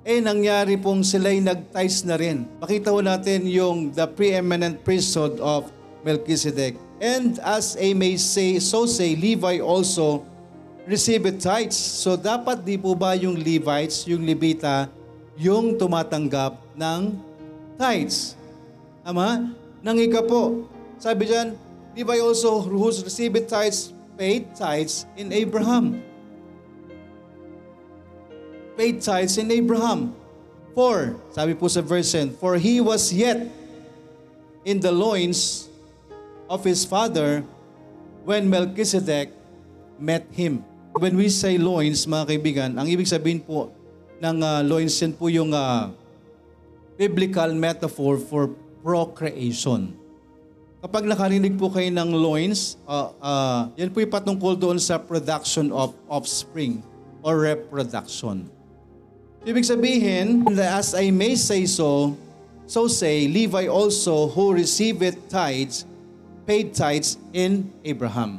eh 0.07 0.23
nangyari 0.23 0.79
pong 0.79 1.03
sila'y 1.03 1.43
nag-tithes 1.43 2.07
na 2.07 2.17
rin. 2.17 2.47
Makita 2.63 2.95
ho 2.95 3.03
natin 3.03 3.45
yung 3.45 3.91
the 3.93 4.07
preeminent 4.07 4.81
priesthood 4.87 5.37
of 5.43 5.69
Melchizedek. 6.07 6.79
And 7.03 7.37
as 7.43 7.75
a 7.77 7.93
may 7.93 8.17
say, 8.17 8.63
so 8.63 8.87
say, 8.87 9.19
Levi 9.19 9.59
also 9.59 10.25
received 10.87 11.43
tithes. 11.43 11.77
So 11.77 12.15
dapat 12.15 12.63
di 12.65 12.79
po 12.79 12.95
ba 12.95 13.19
yung 13.19 13.37
Levites, 13.37 14.07
yung 14.07 14.23
Levita, 14.25 14.89
yung 15.37 15.75
tumatanggap 15.77 16.57
ng 16.79 17.19
tithes? 17.77 18.39
Ama? 19.05 19.58
Nang 19.83 19.99
ika 19.99 20.23
po. 20.27 20.67
Sabi 20.99 21.31
dyan, 21.31 21.55
Levi 21.95 22.19
also 22.19 22.63
who 22.63 22.91
received 22.91 23.39
tithes, 23.47 23.95
paid 24.19 24.51
tithes 24.55 25.07
in 25.15 25.31
Abraham. 25.31 26.03
Paid 28.79 29.03
tithes 29.03 29.39
in 29.39 29.51
Abraham. 29.51 30.15
For, 30.79 31.19
sabi 31.35 31.59
po 31.59 31.67
sa 31.67 31.83
verse 31.83 32.15
10, 32.15 32.39
For 32.39 32.55
he 32.55 32.79
was 32.79 33.11
yet 33.11 33.51
in 34.63 34.79
the 34.79 34.95
loins 34.95 35.67
of 36.47 36.63
his 36.63 36.87
father 36.87 37.43
when 38.23 38.47
Melchizedek 38.47 39.35
met 39.99 40.27
him. 40.31 40.63
When 40.95 41.19
we 41.19 41.31
say 41.31 41.59
loins, 41.59 42.07
mga 42.07 42.25
kaibigan, 42.31 42.71
ang 42.79 42.87
ibig 42.87 43.11
sabihin 43.11 43.43
po 43.43 43.75
ng 44.19 44.39
uh, 44.43 44.63
loins 44.67 44.95
yan 44.99 45.15
po 45.15 45.31
yung 45.31 45.51
uh, 45.51 45.91
biblical 46.99 47.51
metaphor 47.55 48.19
for 48.19 48.51
procreation. 48.81 49.95
Kapag 50.79 51.11
nakarinig 51.11 51.59
po 51.59 51.75
kayo 51.75 51.91
ng 51.91 52.11
loins, 52.15 52.79
uh, 52.87 53.11
uh, 53.19 53.61
yan 53.75 53.91
po 53.91 53.99
patungkol 54.07 54.55
doon 54.55 54.79
sa 54.79 54.95
production 54.95 55.75
of 55.75 55.91
offspring 56.07 56.79
or 57.27 57.43
reproduction. 57.43 58.47
Ibig 59.43 59.67
sabihin, 59.67 60.47
as 60.55 60.95
I 60.95 61.11
may 61.11 61.35
say 61.35 61.67
so, 61.67 62.15
so 62.67 62.87
say 62.87 63.27
Levi 63.27 63.67
also 63.67 64.31
who 64.31 64.55
received 64.55 65.03
tithes, 65.27 65.83
paid 66.47 66.75
tithes 66.75 67.19
in 67.35 67.71
Abraham. 67.83 68.39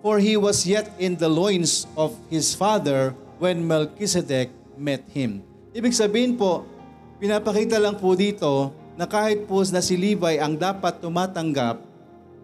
For 0.00 0.18
he 0.18 0.40
was 0.40 0.64
yet 0.64 0.88
in 0.96 1.20
the 1.20 1.28
loins 1.28 1.84
of 2.00 2.16
his 2.32 2.56
father 2.56 3.12
when 3.36 3.60
Melchizedek 3.62 4.50
met 4.74 5.04
him. 5.12 5.44
Ibig 5.76 5.94
sabihin 5.94 6.34
po, 6.34 6.64
pinapakita 7.22 7.76
lang 7.76 8.00
po 8.00 8.16
dito 8.16 8.72
na 8.96 9.08
kahit 9.08 9.48
po 9.48 9.64
na 9.72 9.80
si 9.80 9.96
Levi 9.96 10.36
ang 10.36 10.56
dapat 10.56 11.00
tumatanggap 11.00 11.80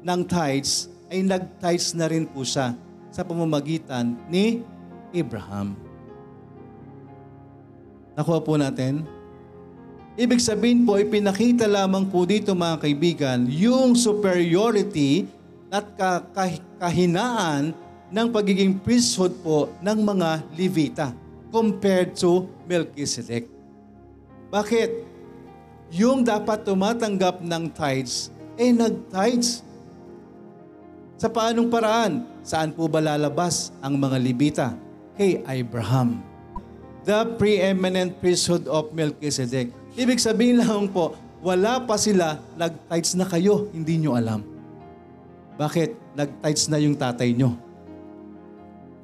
ng 0.04 0.20
tithes, 0.24 0.88
ay 1.08 1.24
nag-tithes 1.24 1.96
na 1.96 2.04
rin 2.08 2.28
po 2.28 2.44
siya 2.44 2.76
sa 3.08 3.24
pamamagitan 3.24 4.12
ni 4.28 4.60
Abraham. 5.16 5.72
Nakuha 8.12 8.40
po 8.44 8.60
natin? 8.60 9.08
Ibig 10.18 10.42
sabihin 10.42 10.84
po, 10.84 11.00
ipinakita 11.00 11.64
lamang 11.64 12.04
po 12.10 12.28
dito 12.28 12.52
mga 12.52 12.76
kaibigan, 12.82 13.46
yung 13.48 13.96
superiority 13.96 15.24
at 15.72 15.88
kahinaan 16.76 17.72
ng 18.12 18.26
pagiging 18.28 18.76
priesthood 18.82 19.32
po 19.40 19.72
ng 19.80 19.98
mga 20.04 20.44
Levita 20.52 21.08
compared 21.48 22.12
to 22.12 22.44
Melchizedek. 22.68 23.48
Bakit? 24.52 25.07
Yung 25.88 26.20
dapat 26.20 26.68
tumatanggap 26.68 27.40
ng 27.40 27.64
tithes, 27.72 28.28
eh 28.60 28.72
nag-tithes. 28.72 29.64
Sa 31.18 31.26
paanong 31.32 31.68
paraan? 31.72 32.28
Saan 32.44 32.70
po 32.70 32.86
ba 32.86 33.00
lalabas 33.02 33.74
ang 33.80 33.96
mga 33.98 34.16
Libita? 34.20 34.66
Kay 35.18 35.42
Abraham. 35.48 36.22
The 37.02 37.34
preeminent 37.40 38.20
priesthood 38.20 38.68
of 38.68 38.92
Melchizedek. 38.94 39.72
Ibig 39.98 40.20
sabihin 40.20 40.60
lang 40.62 40.92
po, 40.92 41.16
wala 41.40 41.82
pa 41.82 41.96
sila, 41.96 42.38
nag-tithes 42.54 43.16
na 43.16 43.26
kayo, 43.26 43.66
hindi 43.72 43.98
nyo 43.98 44.14
alam. 44.14 44.44
Bakit? 45.58 46.14
Nag-tithes 46.14 46.70
na 46.70 46.78
yung 46.78 46.94
tatay 46.94 47.34
nyo. 47.34 47.56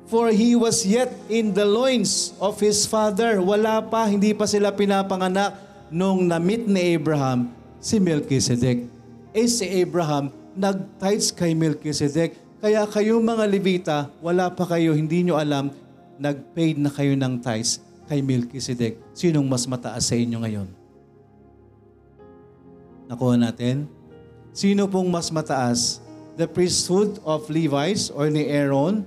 For 0.04 0.28
he 0.30 0.52
was 0.52 0.84
yet 0.84 1.10
in 1.32 1.56
the 1.56 1.64
loins 1.64 2.36
of 2.36 2.60
his 2.60 2.84
father. 2.84 3.40
Wala 3.40 3.80
pa, 3.80 4.04
hindi 4.04 4.36
pa 4.36 4.44
sila 4.44 4.68
pinapanganak 4.68 5.63
nung 5.92 6.24
na-meet 6.24 6.68
ni 6.68 6.96
Abraham 6.96 7.52
si 7.80 8.00
Melchizedek. 8.00 8.88
Eh 9.34 9.48
si 9.50 9.66
Abraham, 9.82 10.32
nag-tithes 10.56 11.34
kay 11.34 11.52
Melchizedek. 11.52 12.38
Kaya 12.64 12.88
kayo 12.88 13.20
mga 13.20 13.44
Levita, 13.44 13.98
wala 14.24 14.48
pa 14.48 14.64
kayo, 14.64 14.96
hindi 14.96 15.26
nyo 15.26 15.36
alam, 15.36 15.68
nag-paid 16.16 16.80
na 16.80 16.88
kayo 16.88 17.12
ng 17.12 17.42
tithes 17.44 17.84
kay 18.08 18.24
Melchizedek. 18.24 18.96
Sinong 19.12 19.44
mas 19.44 19.68
mataas 19.68 20.08
sa 20.08 20.16
inyo 20.16 20.40
ngayon? 20.40 20.68
Nakuha 23.04 23.36
natin? 23.36 23.84
Sino 24.54 24.88
pong 24.88 25.12
mas 25.12 25.28
mataas? 25.28 26.00
The 26.34 26.48
priesthood 26.50 27.20
of 27.22 27.46
Levites 27.46 28.10
or 28.10 28.26
ni 28.32 28.48
Aaron 28.50 29.06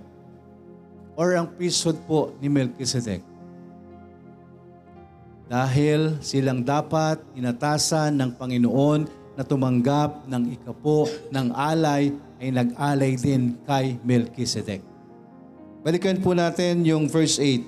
or 1.18 1.34
ang 1.34 1.50
priesthood 1.58 1.98
po 2.06 2.32
ni 2.40 2.48
Melchizedek? 2.48 3.27
Dahil 5.48 6.20
silang 6.20 6.60
dapat 6.60 7.24
inatasan 7.32 8.20
ng 8.20 8.36
Panginoon 8.36 9.08
na 9.40 9.48
tumanggap 9.48 10.28
ng 10.28 10.44
ikapo 10.60 11.08
ng 11.32 11.56
alay 11.56 12.12
ay 12.44 12.50
nag-alay 12.52 13.16
din 13.16 13.56
kay 13.64 13.96
Melchizedek. 14.04 14.84
Balikan 15.88 16.20
po 16.20 16.36
natin 16.36 16.84
yung 16.84 17.08
verse 17.08 17.40
8. 17.40 17.64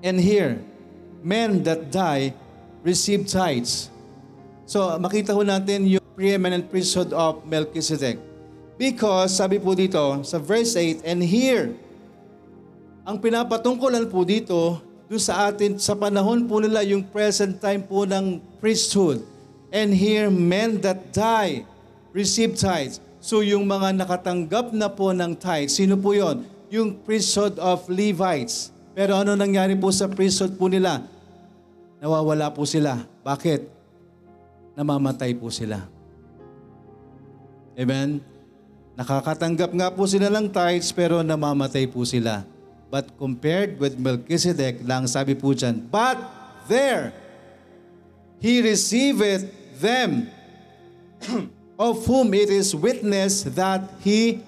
And 0.00 0.16
here, 0.16 0.64
men 1.20 1.60
that 1.68 1.92
die 1.92 2.32
receive 2.80 3.28
tithes. 3.28 3.92
So 4.64 4.96
makita 4.96 5.36
ho 5.36 5.44
natin 5.44 5.84
yung 5.84 6.04
preeminent 6.16 6.72
priesthood 6.72 7.12
of 7.12 7.44
Melchizedek. 7.44 8.16
Because, 8.78 9.34
sabi 9.34 9.58
po 9.58 9.74
dito 9.74 10.22
sa 10.22 10.38
verse 10.38 10.78
8, 10.78 11.02
and 11.02 11.20
here, 11.20 11.74
ang 13.02 13.18
pinapatungkulan 13.18 14.06
po 14.06 14.22
dito 14.22 14.78
doon 15.08 15.22
sa 15.24 15.48
atin, 15.48 15.80
sa 15.80 15.96
panahon 15.96 16.44
po 16.44 16.60
nila, 16.60 16.84
yung 16.84 17.00
present 17.00 17.56
time 17.56 17.80
po 17.80 18.04
ng 18.04 18.44
priesthood. 18.60 19.24
And 19.72 19.96
here, 19.96 20.28
men 20.28 20.84
that 20.84 21.16
die 21.16 21.64
receive 22.12 22.60
tithes. 22.60 23.00
So 23.18 23.40
yung 23.40 23.64
mga 23.64 23.96
nakatanggap 24.04 24.76
na 24.76 24.92
po 24.92 25.16
ng 25.16 25.32
tithes, 25.32 25.80
sino 25.80 25.96
po 25.96 26.12
yon? 26.12 26.44
Yung 26.68 26.92
priesthood 26.92 27.56
of 27.56 27.88
Levites. 27.88 28.68
Pero 28.92 29.16
ano 29.16 29.32
nangyari 29.32 29.72
po 29.80 29.88
sa 29.88 30.12
priesthood 30.12 30.60
po 30.60 30.68
nila? 30.68 31.00
Nawawala 32.04 32.52
po 32.52 32.68
sila. 32.68 33.00
Bakit? 33.24 33.64
Namamatay 34.76 35.32
po 35.40 35.48
sila. 35.48 35.88
Amen? 37.74 38.20
Nakakatanggap 38.92 39.70
nga 39.72 39.88
po 39.88 40.04
sila 40.04 40.28
ng 40.28 40.52
tithes 40.52 40.92
pero 40.92 41.24
namamatay 41.24 41.88
po 41.88 42.04
sila. 42.04 42.44
But 42.88 43.20
compared 43.20 43.76
with 43.76 44.00
Melchizedek, 44.00 44.80
lang 44.88 45.04
sabi 45.04 45.36
po 45.36 45.52
dyan, 45.52 45.84
But 45.92 46.16
there, 46.72 47.12
he 48.40 48.64
receiveth 48.64 49.44
them 49.76 50.32
of 51.76 52.00
whom 52.08 52.32
it 52.32 52.48
is 52.48 52.72
witness 52.72 53.44
that 53.44 53.84
he 54.00 54.40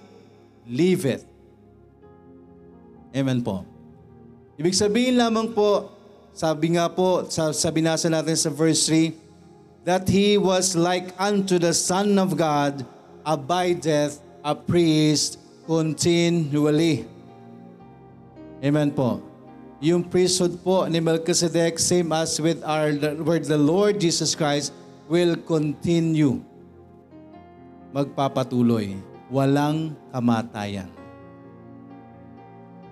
liveth. 0.65 1.29
Amen 3.13 3.45
po. 3.45 3.67
Ibig 4.57 4.73
sabihin 4.73 5.19
lamang 5.19 5.51
po, 5.51 5.91
sabi 6.31 6.79
nga 6.79 6.87
po, 6.87 7.27
sa, 7.27 7.51
sa 7.51 7.69
binasa 7.75 8.07
natin 8.07 8.39
sa 8.39 8.49
verse 8.49 8.87
3, 8.87 9.13
that 9.83 10.07
he 10.07 10.39
was 10.39 10.79
like 10.79 11.11
unto 11.19 11.59
the 11.59 11.75
Son 11.75 12.15
of 12.17 12.39
God, 12.39 12.87
abideth 13.27 14.23
a 14.47 14.55
priest 14.55 15.43
continually. 15.67 17.10
Amen 18.61 18.93
po. 18.93 19.25
Yung 19.81 20.05
priesthood 20.05 20.61
po 20.61 20.85
ni 20.85 21.01
Melchizedek, 21.01 21.81
same 21.81 22.13
as 22.13 22.37
with 22.37 22.61
our 22.61 22.93
word, 23.25 23.49
the 23.49 23.57
Lord 23.57 23.97
Jesus 23.97 24.37
Christ 24.37 24.77
will 25.09 25.33
continue. 25.49 26.45
Magpapatuloy. 27.89 29.01
Walang 29.33 29.97
kamatayan. 30.13 30.93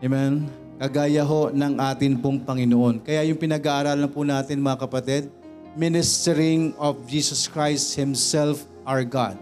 Amen? 0.00 0.48
Kagaya 0.80 1.20
ho 1.20 1.52
ng 1.52 1.76
atin 1.76 2.16
pong 2.16 2.40
Panginoon. 2.40 3.04
Kaya 3.04 3.20
yung 3.28 3.36
pinag-aaralan 3.36 4.08
po 4.08 4.24
natin 4.24 4.64
mga 4.64 4.88
kapatid, 4.88 5.28
ministering 5.76 6.72
of 6.80 6.96
Jesus 7.04 7.44
Christ 7.44 7.92
Himself 7.92 8.64
our 8.88 9.04
God. 9.04 9.36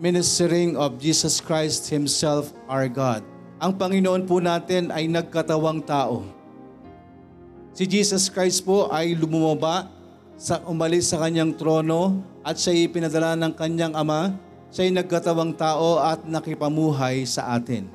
Ministering 0.00 0.80
of 0.80 0.96
Jesus 0.96 1.44
Christ 1.44 1.92
Himself 1.92 2.56
our 2.72 2.88
God 2.88 3.20
ang 3.62 3.78
Panginoon 3.78 4.26
po 4.26 4.42
natin 4.42 4.90
ay 4.90 5.06
nagkatawang 5.06 5.86
tao. 5.86 6.26
Si 7.70 7.86
Jesus 7.86 8.26
Christ 8.26 8.66
po 8.66 8.90
ay 8.90 9.14
lumumaba 9.14 9.86
sa 10.34 10.58
umalis 10.66 11.14
sa 11.14 11.22
kanyang 11.22 11.54
trono 11.54 12.26
at 12.42 12.58
siya 12.58 12.74
ipinadala 12.74 13.38
ng 13.38 13.54
kanyang 13.54 13.94
ama, 13.94 14.34
siya 14.74 14.90
ay 14.90 14.98
nagkatawang 14.98 15.54
tao 15.54 16.02
at 16.02 16.26
nakipamuhay 16.26 17.22
sa 17.22 17.54
atin. 17.54 17.86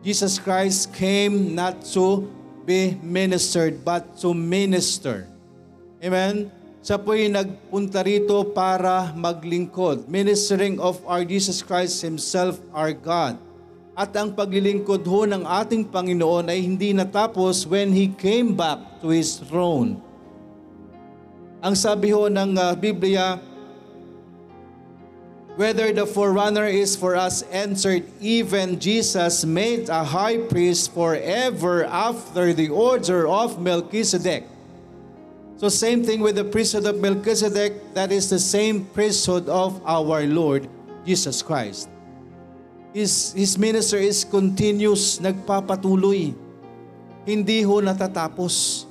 Jesus 0.00 0.40
Christ 0.40 0.96
came 0.96 1.52
not 1.52 1.84
to 1.92 2.24
be 2.64 2.96
ministered 3.04 3.84
but 3.84 4.16
to 4.24 4.32
minister. 4.32 5.28
Amen? 6.00 6.48
Siya 6.80 6.96
po'y 6.96 7.28
nagpunta 7.28 8.00
rito 8.00 8.48
para 8.56 9.12
maglingkod. 9.12 10.08
Ministering 10.08 10.80
of 10.80 10.96
our 11.04 11.20
Jesus 11.20 11.60
Christ 11.60 12.00
Himself, 12.00 12.56
our 12.72 12.96
God. 12.96 13.49
At 14.00 14.16
ang 14.16 14.32
paglilingkod 14.32 15.04
ho 15.04 15.28
ng 15.28 15.44
ating 15.44 15.92
Panginoon 15.92 16.48
ay 16.48 16.64
hindi 16.64 16.96
natapos 16.96 17.68
when 17.68 17.92
He 17.92 18.08
came 18.08 18.56
back 18.56 18.80
to 19.04 19.12
His 19.12 19.36
throne. 19.36 20.00
Ang 21.60 21.76
sabi 21.76 22.08
ho 22.08 22.24
ng 22.24 22.56
uh, 22.56 22.72
Biblia, 22.80 23.36
whether 25.60 25.92
the 25.92 26.08
forerunner 26.08 26.64
is 26.64 26.96
for 26.96 27.12
us 27.12 27.44
answered, 27.52 28.08
even 28.24 28.80
Jesus 28.80 29.44
made 29.44 29.92
a 29.92 30.00
high 30.00 30.40
priest 30.48 30.96
forever 30.96 31.84
after 31.84 32.56
the 32.56 32.72
order 32.72 33.28
of 33.28 33.60
Melchizedek. 33.60 34.48
So 35.60 35.68
same 35.68 36.08
thing 36.08 36.24
with 36.24 36.40
the 36.40 36.48
priesthood 36.48 36.88
of 36.88 37.04
Melchizedek, 37.04 37.92
that 37.92 38.08
is 38.08 38.32
the 38.32 38.40
same 38.40 38.88
priesthood 38.96 39.44
of 39.52 39.76
our 39.84 40.24
Lord 40.24 40.64
Jesus 41.04 41.44
Christ. 41.44 41.92
His, 42.90 43.30
his 43.34 43.54
minister 43.54 43.98
is 44.02 44.26
continuous, 44.26 45.22
nagpapatuloy. 45.22 46.34
Hindi 47.22 47.58
ho 47.62 47.78
natatapos 47.78 48.84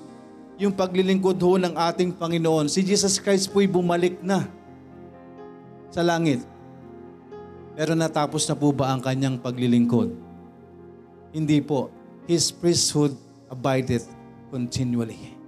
yung 0.56 0.72
paglilingkod 0.72 1.36
ho 1.40 1.60
ng 1.60 1.76
ating 1.76 2.16
Panginoon. 2.16 2.72
Si 2.72 2.80
Jesus 2.80 3.20
Christ 3.20 3.52
po'y 3.52 3.68
bumalik 3.68 4.20
na 4.24 4.48
sa 5.92 6.00
langit. 6.04 6.44
Pero 7.76 7.96
natapos 7.96 8.48
na 8.48 8.56
po 8.56 8.72
ba 8.72 8.92
ang 8.92 9.04
kanyang 9.04 9.40
paglilingkod? 9.40 10.12
Hindi 11.36 11.60
po. 11.60 11.92
His 12.28 12.52
priesthood 12.52 13.16
abideth 13.50 14.08
continually 14.54 15.40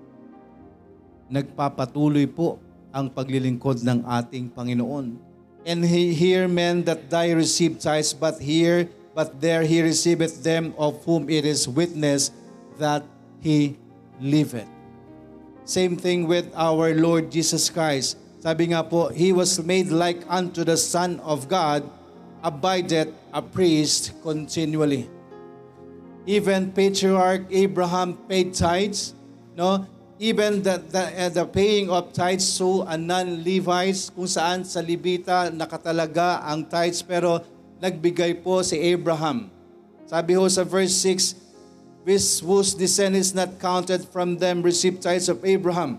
nagpapatuloy 1.32 2.28
po 2.28 2.60
ang 2.92 3.08
paglilingkod 3.08 3.80
ng 3.88 4.04
ating 4.04 4.52
Panginoon. 4.52 5.31
And 5.66 5.86
he, 5.86 6.14
here 6.14 6.48
men 6.48 6.84
that 6.86 7.10
die 7.10 7.32
receive 7.32 7.80
tithes, 7.80 8.14
but 8.14 8.42
here, 8.42 8.90
but 9.14 9.42
there 9.42 9.62
he 9.62 9.82
receiveth 9.82 10.44
them 10.44 10.74
of 10.78 11.04
whom 11.06 11.30
it 11.30 11.46
is 11.46 11.68
witness 11.68 12.32
that 12.80 13.04
he 13.42 13.78
liveth. 14.20 14.68
Same 15.66 15.96
thing 15.96 16.28
with 16.28 16.50
our 16.56 16.94
Lord 16.96 17.32
Jesus 17.32 17.70
Christ. 17.70 18.18
Sabi 18.42 18.74
nga 18.74 18.82
po, 18.82 19.14
He 19.14 19.30
was 19.30 19.62
made 19.62 19.94
like 19.94 20.26
unto 20.26 20.66
the 20.66 20.78
Son 20.78 21.22
of 21.22 21.46
God, 21.46 21.86
abideth 22.42 23.14
a 23.30 23.42
priest 23.42 24.18
continually. 24.26 25.06
Even 26.26 26.74
Patriarch 26.74 27.46
Abraham 27.54 28.18
paid 28.26 28.54
tithes, 28.54 29.14
no? 29.54 29.86
Even 30.22 30.62
the, 30.62 30.78
the, 30.78 31.04
uh, 31.18 31.30
the 31.34 31.46
paying 31.50 31.90
of 31.90 32.14
tithes 32.14 32.46
to 32.62 32.86
a 32.86 32.94
non-Levites, 32.94 34.14
kung 34.14 34.30
saan 34.30 34.62
sa 34.62 34.78
Libita 34.78 35.50
nakatalaga 35.50 36.46
ang 36.46 36.62
tithes, 36.62 37.02
pero 37.02 37.42
nagbigay 37.82 38.38
po 38.46 38.62
si 38.62 38.78
Abraham. 38.78 39.50
Sabi 40.06 40.38
ho 40.38 40.46
sa 40.46 40.62
verse 40.62 40.94
6, 40.94 42.06
This 42.06 42.38
whose 42.38 42.78
descent 42.78 43.18
is 43.18 43.34
not 43.34 43.58
counted 43.58 44.06
from 44.14 44.38
them 44.38 44.62
receive 44.62 45.02
tithes 45.02 45.26
of 45.26 45.42
Abraham. 45.42 45.98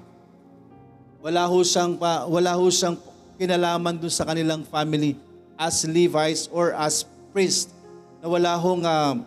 Wala 1.19 1.51
ho 1.51 1.67
siyang, 1.67 1.99
pa, 1.99 2.23
wala 2.23 2.55
ho 2.55 2.71
siyang 2.71 2.99
kinalaman 3.39 3.99
dun 3.99 4.11
sa 4.11 4.23
kanilang 4.23 4.63
family 4.63 5.19
as 5.59 5.83
Levites 5.83 6.47
or 6.55 6.71
as 6.79 7.03
priest 7.35 7.75
na 8.23 8.31
wala 8.31 8.55
hong 8.55 8.87
uh, 8.87 9.19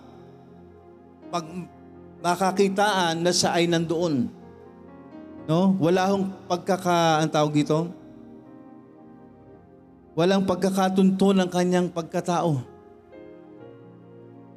pag, 1.31 1.47
makakitaan 2.23 3.23
na 3.23 3.31
siya 3.35 3.59
ay 3.59 3.67
nandoon. 3.67 4.31
No? 5.45 5.77
Wala 5.77 6.09
hong 6.09 6.33
pagkaka, 6.49 7.21
ang 7.21 7.29
tawag 7.29 7.53
dito? 7.53 7.89
Walang 10.15 10.47
pagkakatunto 10.47 11.35
ng 11.35 11.49
kanyang 11.51 11.91
pagkatao. 11.91 12.63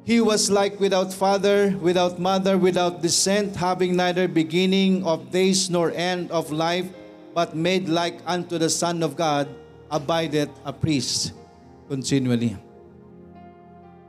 He 0.07 0.17
was 0.23 0.49
like 0.49 0.81
without 0.81 1.13
father, 1.13 1.77
without 1.77 2.17
mother, 2.17 2.57
without 2.57 3.03
descent, 3.03 3.53
having 3.53 3.93
neither 3.93 4.25
beginning 4.25 5.05
of 5.05 5.29
days 5.29 5.69
nor 5.69 5.93
end 5.93 6.33
of 6.33 6.49
life, 6.49 6.89
but 7.37 7.53
made 7.53 7.85
like 7.85 8.17
unto 8.25 8.57
the 8.57 8.71
Son 8.71 9.05
of 9.05 9.13
God, 9.13 9.45
abideth 9.91 10.49
a 10.65 10.73
priest 10.73 11.37
continually. 11.85 12.57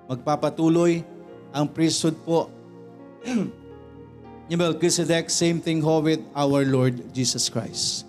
Magpapatuloy 0.09 1.05
ang 1.53 1.69
priesthood 1.69 2.17
po 2.25 2.49
ni 4.51 4.59
Melchizedek, 4.59 5.31
same 5.31 5.63
thing 5.63 5.79
ho 5.79 6.03
with 6.03 6.19
our 6.35 6.67
Lord 6.67 7.15
Jesus 7.15 7.47
Christ. 7.47 8.03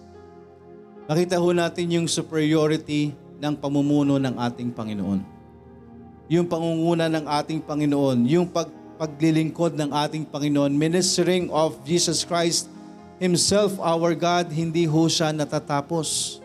Nakita 1.06 1.38
ho 1.38 1.54
natin 1.54 1.86
yung 2.02 2.10
superiority 2.10 3.14
ng 3.38 3.54
pamumuno 3.54 4.18
ng 4.18 4.42
ating 4.50 4.74
Panginoon. 4.74 5.22
Yung 6.34 6.50
pangunguna 6.50 7.06
ng 7.14 7.30
ating 7.30 7.62
Panginoon, 7.62 8.26
yung 8.26 8.50
pag, 8.50 8.66
paglilingkod 8.98 9.78
ng 9.78 9.94
ating 9.94 10.26
Panginoon, 10.26 10.74
ministering 10.74 11.46
of 11.54 11.78
Jesus 11.86 12.26
Christ 12.26 12.66
Himself, 13.22 13.78
our 13.78 14.18
God, 14.18 14.50
hindi 14.50 14.90
ho 14.90 15.06
siya 15.06 15.30
natatapos. 15.30 16.42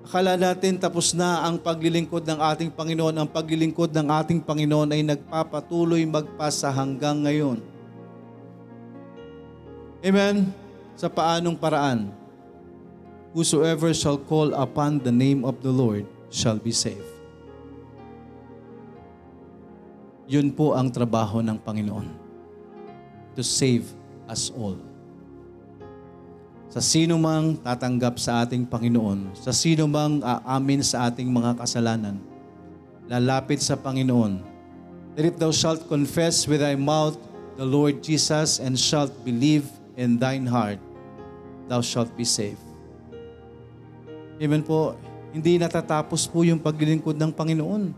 Akala 0.00 0.40
natin 0.40 0.80
tapos 0.80 1.12
na 1.12 1.44
ang 1.44 1.60
paglilingkod 1.60 2.24
ng 2.24 2.40
ating 2.40 2.72
Panginoon. 2.72 3.12
Ang 3.12 3.28
paglilingkod 3.28 3.92
ng 3.92 4.08
ating 4.08 4.40
Panginoon 4.40 4.96
ay 4.96 5.04
nagpapatuloy 5.04 6.08
magpasa 6.08 6.72
hanggang 6.72 7.20
ngayon. 7.20 7.60
Amen? 9.98 10.54
Sa 10.94 11.10
paanong 11.10 11.58
paraan? 11.58 12.14
Whosoever 13.34 13.90
shall 13.90 14.18
call 14.18 14.54
upon 14.54 15.02
the 15.02 15.10
name 15.10 15.42
of 15.42 15.58
the 15.58 15.74
Lord 15.74 16.06
shall 16.30 16.58
be 16.58 16.70
saved. 16.70 17.18
Yun 20.30 20.54
po 20.54 20.76
ang 20.78 20.92
trabaho 20.92 21.42
ng 21.42 21.58
Panginoon. 21.58 22.08
To 23.34 23.42
save 23.42 23.90
us 24.30 24.54
all. 24.54 24.78
Sa 26.68 26.84
sino 26.84 27.16
mang 27.16 27.56
tatanggap 27.56 28.20
sa 28.20 28.44
ating 28.44 28.68
Panginoon, 28.68 29.32
sa 29.34 29.56
sino 29.56 29.88
mang 29.88 30.20
aamin 30.20 30.84
sa 30.84 31.08
ating 31.08 31.26
mga 31.26 31.58
kasalanan, 31.58 32.20
lalapit 33.08 33.58
sa 33.64 33.72
Panginoon, 33.74 34.44
that 35.16 35.24
if 35.26 35.34
thou 35.40 35.48
shalt 35.48 35.88
confess 35.88 36.44
with 36.44 36.60
thy 36.60 36.76
mouth 36.76 37.16
the 37.56 37.64
Lord 37.64 38.04
Jesus 38.04 38.60
and 38.60 38.76
shalt 38.76 39.10
believe 39.24 39.77
in 39.98 40.14
thine 40.14 40.46
heart, 40.46 40.78
thou 41.66 41.82
shalt 41.82 42.14
be 42.14 42.22
saved. 42.22 42.62
Amen 44.38 44.62
po. 44.62 44.94
Hindi 45.34 45.58
natatapos 45.58 46.30
po 46.30 46.46
yung 46.46 46.62
paglilingkod 46.62 47.18
ng 47.18 47.34
Panginoon. 47.34 47.90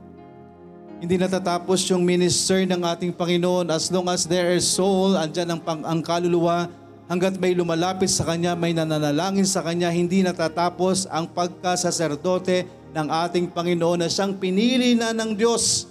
Hindi 1.01 1.17
natatapos 1.21 1.85
yung 1.93 2.01
minister 2.01 2.65
ng 2.65 2.81
ating 2.81 3.13
Panginoon 3.13 3.69
as 3.69 3.93
long 3.93 4.09
as 4.09 4.25
there 4.25 4.57
is 4.57 4.65
soul, 4.65 5.17
andyan 5.21 5.53
ang, 5.53 5.61
pang, 5.61 5.85
ang 5.85 6.01
kaluluwa, 6.01 6.69
hanggat 7.09 7.37
may 7.37 7.53
lumalapit 7.53 8.09
sa 8.09 8.25
Kanya, 8.25 8.57
may 8.57 8.73
nananalangin 8.73 9.45
sa 9.45 9.61
Kanya, 9.61 9.93
hindi 9.93 10.25
natatapos 10.25 11.09
ang 11.13 11.29
pagkasaserdote 11.29 12.69
ng 12.97 13.07
ating 13.29 13.53
Panginoon 13.53 14.05
na 14.05 14.09
siyang 14.09 14.37
pinili 14.37 14.97
na 14.97 15.13
ng 15.13 15.37
Diyos. 15.37 15.89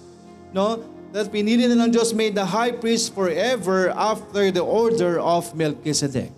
No? 0.50 0.82
That 1.10 1.26
pinili 1.30 1.66
na 1.66 1.74
ng 1.74 1.90
Diyos 1.90 2.14
made 2.14 2.38
the 2.38 2.46
high 2.46 2.70
priest 2.70 3.10
forever 3.14 3.90
after 3.94 4.50
the 4.54 4.62
order 4.62 5.18
of 5.18 5.50
Melchizedek. 5.58 6.30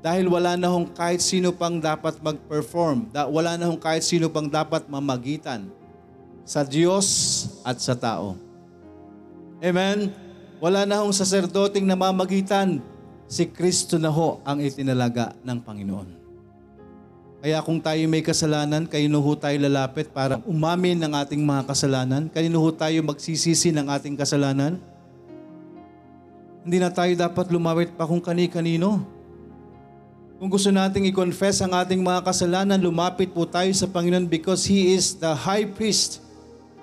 Dahil 0.00 0.32
wala 0.32 0.56
na 0.56 0.68
hong 0.72 0.88
kahit 0.96 1.20
sino 1.20 1.52
pang 1.52 1.76
dapat 1.76 2.16
mag-perform, 2.24 3.12
wala 3.12 3.60
na 3.60 3.68
hong 3.68 3.80
kahit 3.80 4.00
sino 4.00 4.32
pang 4.32 4.48
dapat 4.48 4.88
mamagitan 4.88 5.68
sa 6.44 6.64
Diyos 6.64 7.06
at 7.60 7.76
sa 7.80 7.92
tao. 7.92 8.36
Amen? 9.60 10.08
Wala 10.56 10.88
na 10.88 11.04
hong 11.04 11.12
saserdoting 11.12 11.84
namamagitan, 11.84 12.80
si 13.30 13.44
Kristo 13.48 14.00
na 14.00 14.08
ho 14.08 14.40
ang 14.42 14.60
itinalaga 14.60 15.36
ng 15.44 15.58
Panginoon. 15.60 16.19
Kaya 17.40 17.64
kung 17.64 17.80
tayo 17.80 18.04
may 18.04 18.20
kasalanan, 18.20 18.84
kanino 18.84 19.16
ho 19.16 19.32
tayo 19.32 19.56
lalapit 19.56 20.12
para 20.12 20.36
umamin 20.44 21.00
ng 21.00 21.12
ating 21.16 21.40
mga 21.40 21.72
kasalanan? 21.72 22.28
Kanino 22.28 22.60
ho 22.60 22.68
tayo 22.68 23.00
magsisisi 23.00 23.72
ng 23.72 23.88
ating 23.88 24.12
kasalanan? 24.12 24.76
Hindi 26.60 26.76
na 26.76 26.92
tayo 26.92 27.08
dapat 27.16 27.48
lumawit 27.48 27.96
pa 27.96 28.04
kung 28.04 28.20
kani-kanino. 28.20 29.00
Kung 30.36 30.52
gusto 30.52 30.68
nating 30.68 31.08
i-confess 31.08 31.64
ang 31.64 31.72
ating 31.72 32.04
mga 32.04 32.28
kasalanan, 32.28 32.76
lumapit 32.76 33.32
po 33.32 33.48
tayo 33.48 33.72
sa 33.72 33.88
Panginoon 33.88 34.28
because 34.28 34.68
He 34.68 34.92
is 34.92 35.16
the 35.16 35.32
high 35.32 35.64
priest. 35.64 36.20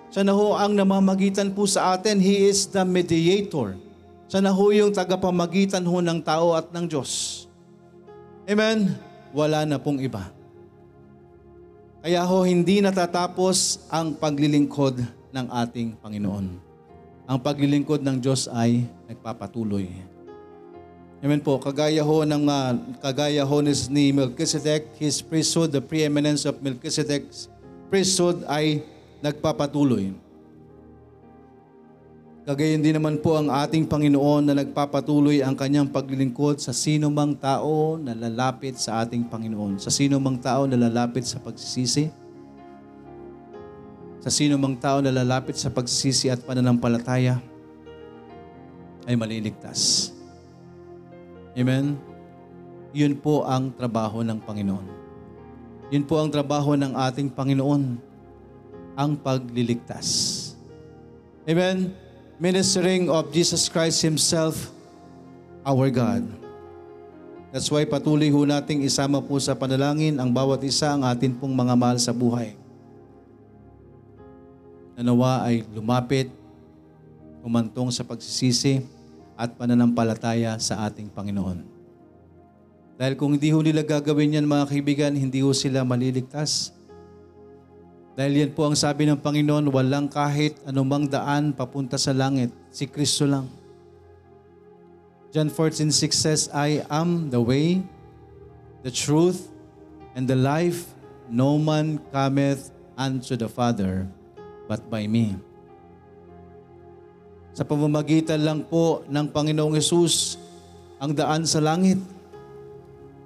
Siya 0.10 0.26
na 0.26 0.34
ho 0.34 0.58
ang 0.58 0.74
namamagitan 0.74 1.53
po 1.53 1.70
sa 1.70 1.93
atin. 1.93 2.18
He 2.18 2.49
is 2.49 2.66
the 2.66 2.82
mediator. 2.82 3.78
Siya 4.26 4.41
na 4.41 4.49
ho 4.49 4.74
yung 4.74 4.89
tagapamagitan 4.89 5.86
ho 5.86 6.01
ng 6.01 6.18
tao 6.26 6.58
at 6.58 6.74
ng 6.74 6.86
Diyos. 6.89 7.45
Amen? 8.49 8.97
wala 9.38 9.68
na 9.68 9.78
pong 9.78 9.99
iba. 10.01 10.36
Kaya 12.08 12.24
ho, 12.24 12.47
hindi 12.47 12.80
natatapos 12.80 13.84
ang 13.91 14.16
paglilingkod 14.16 15.03
ng 15.28 15.45
ating 15.51 15.91
Panginoon. 15.99 16.55
Ang 17.28 17.39
paglilingkod 17.43 17.99
ng 17.99 18.24
Diyos 18.24 18.47
ay 18.47 18.88
nagpapatuloy. 19.12 19.91
Amen 21.20 21.43
po. 21.43 21.60
Kagaya 21.60 21.99
ho 22.08 22.24
ng 22.24 22.47
uh, 22.47 22.80
kagaya 23.03 23.43
ho 23.43 23.60
ni 23.91 24.16
Melchizedek, 24.16 24.95
his 24.95 25.20
priesthood, 25.20 25.76
the 25.76 25.84
preeminence 25.84 26.47
of 26.47 26.55
Melchizedek's 26.64 27.51
priesthood 27.91 28.39
ay 28.47 28.88
nagpapatuloy. 29.20 30.16
Kagayon 32.47 32.79
din 32.79 32.95
naman 32.95 33.19
po 33.19 33.35
ang 33.35 33.51
ating 33.51 33.83
Panginoon 33.83 34.47
na 34.47 34.55
nagpapatuloy 34.55 35.43
ang 35.43 35.51
kanyang 35.51 35.91
paglilingkod 35.91 36.63
sa 36.63 36.71
sino 36.71 37.11
mang 37.11 37.35
tao 37.35 37.99
na 37.99 38.15
lalapit 38.15 38.79
sa 38.79 39.03
ating 39.03 39.27
Panginoon. 39.27 39.83
Sa 39.83 39.91
sino 39.91 40.15
mang 40.15 40.39
tao 40.39 40.63
na 40.63 40.79
lalapit 40.79 41.27
sa 41.27 41.43
pagsisisi. 41.43 42.07
Sa 44.23 44.31
sino 44.31 44.55
mang 44.55 44.79
tao 44.79 45.03
na 45.03 45.11
lalapit 45.11 45.59
sa 45.59 45.67
pagsisisi 45.67 46.31
at 46.31 46.39
pananampalataya 46.39 47.35
ay 49.03 49.19
maliligtas. 49.19 50.15
Amen? 51.51 51.99
Yun 52.95 53.19
po 53.19 53.43
ang 53.43 53.75
trabaho 53.75 54.23
ng 54.23 54.39
Panginoon. 54.39 54.87
Yun 55.91 56.07
po 56.07 56.15
ang 56.23 56.31
trabaho 56.31 56.79
ng 56.79 56.95
ating 56.95 57.27
Panginoon, 57.27 57.99
ang 58.95 59.11
pagliligtas. 59.19 60.07
Amen? 61.43 62.07
Ministering 62.38 63.09
of 63.09 63.33
Jesus 63.33 63.65
Christ 63.65 64.05
Himself, 64.05 64.69
our 65.65 65.89
God. 65.89 66.21
That's 67.49 67.65
why 67.73 67.81
patuloy 67.89 68.29
ho 68.29 68.45
nating 68.45 68.85
isama 68.85 69.17
po 69.17 69.41
sa 69.41 69.57
panalangin 69.57 70.21
ang 70.21 70.29
bawat 70.29 70.61
isa 70.61 70.93
ang 70.93 71.01
atin 71.01 71.33
pong 71.33 71.57
mga 71.57 71.73
mahal 71.73 71.97
sa 71.97 72.13
buhay. 72.13 72.53
Nanawa 74.93 75.49
ay 75.49 75.65
lumapit, 75.73 76.29
umantong 77.41 77.89
sa 77.89 78.05
pagsisisi 78.05 78.85
at 79.33 79.57
pananampalataya 79.57 80.57
sa 80.61 80.85
ating 80.85 81.09
Panginoon. 81.09 81.65
Dahil 82.97 83.13
kung 83.13 83.33
hindi 83.33 83.53
ho 83.53 83.61
nila 83.61 83.85
gagawin 83.85 84.41
yan 84.41 84.45
mga 84.45 84.65
kaibigan, 84.73 85.13
hindi 85.13 85.41
ho 85.41 85.53
sila 85.53 85.85
maliligtas 85.85 86.73
dahil 88.18 88.41
yan 88.41 88.51
po 88.57 88.65
ang 88.65 88.74
sabi 88.74 89.05
ng 89.05 89.22
Panginoon, 89.22 89.70
walang 89.70 90.09
kahit 90.09 90.57
anumang 90.65 91.05
daan 91.05 91.53
papunta 91.53 92.01
sa 92.01 92.18
langit. 92.18 92.49
Si 92.74 92.89
Kristo 92.89 93.30
lang. 93.30 93.45
John 95.30 95.53
14:6 95.53 96.18
says, 96.18 96.41
I 96.49 96.82
am 96.89 97.30
the 97.30 97.38
way, 97.38 97.86
the 98.82 98.89
truth, 98.89 99.53
and 100.18 100.26
the 100.26 100.34
life. 100.34 100.89
No 101.30 101.61
man 101.61 102.01
cometh 102.09 102.74
unto 102.97 103.38
the 103.38 103.45
Father 103.45 104.09
but 104.65 104.82
by 104.89 105.05
me. 105.05 105.38
Sa 107.53 107.61
pamamagitan 107.61 108.41
lang 108.41 108.65
po 108.65 109.05
ng 109.05 109.30
Panginoong 109.30 109.78
Yesus 109.78 110.41
ang 110.97 111.13
daan 111.13 111.45
sa 111.45 111.61
langit. 111.61 112.01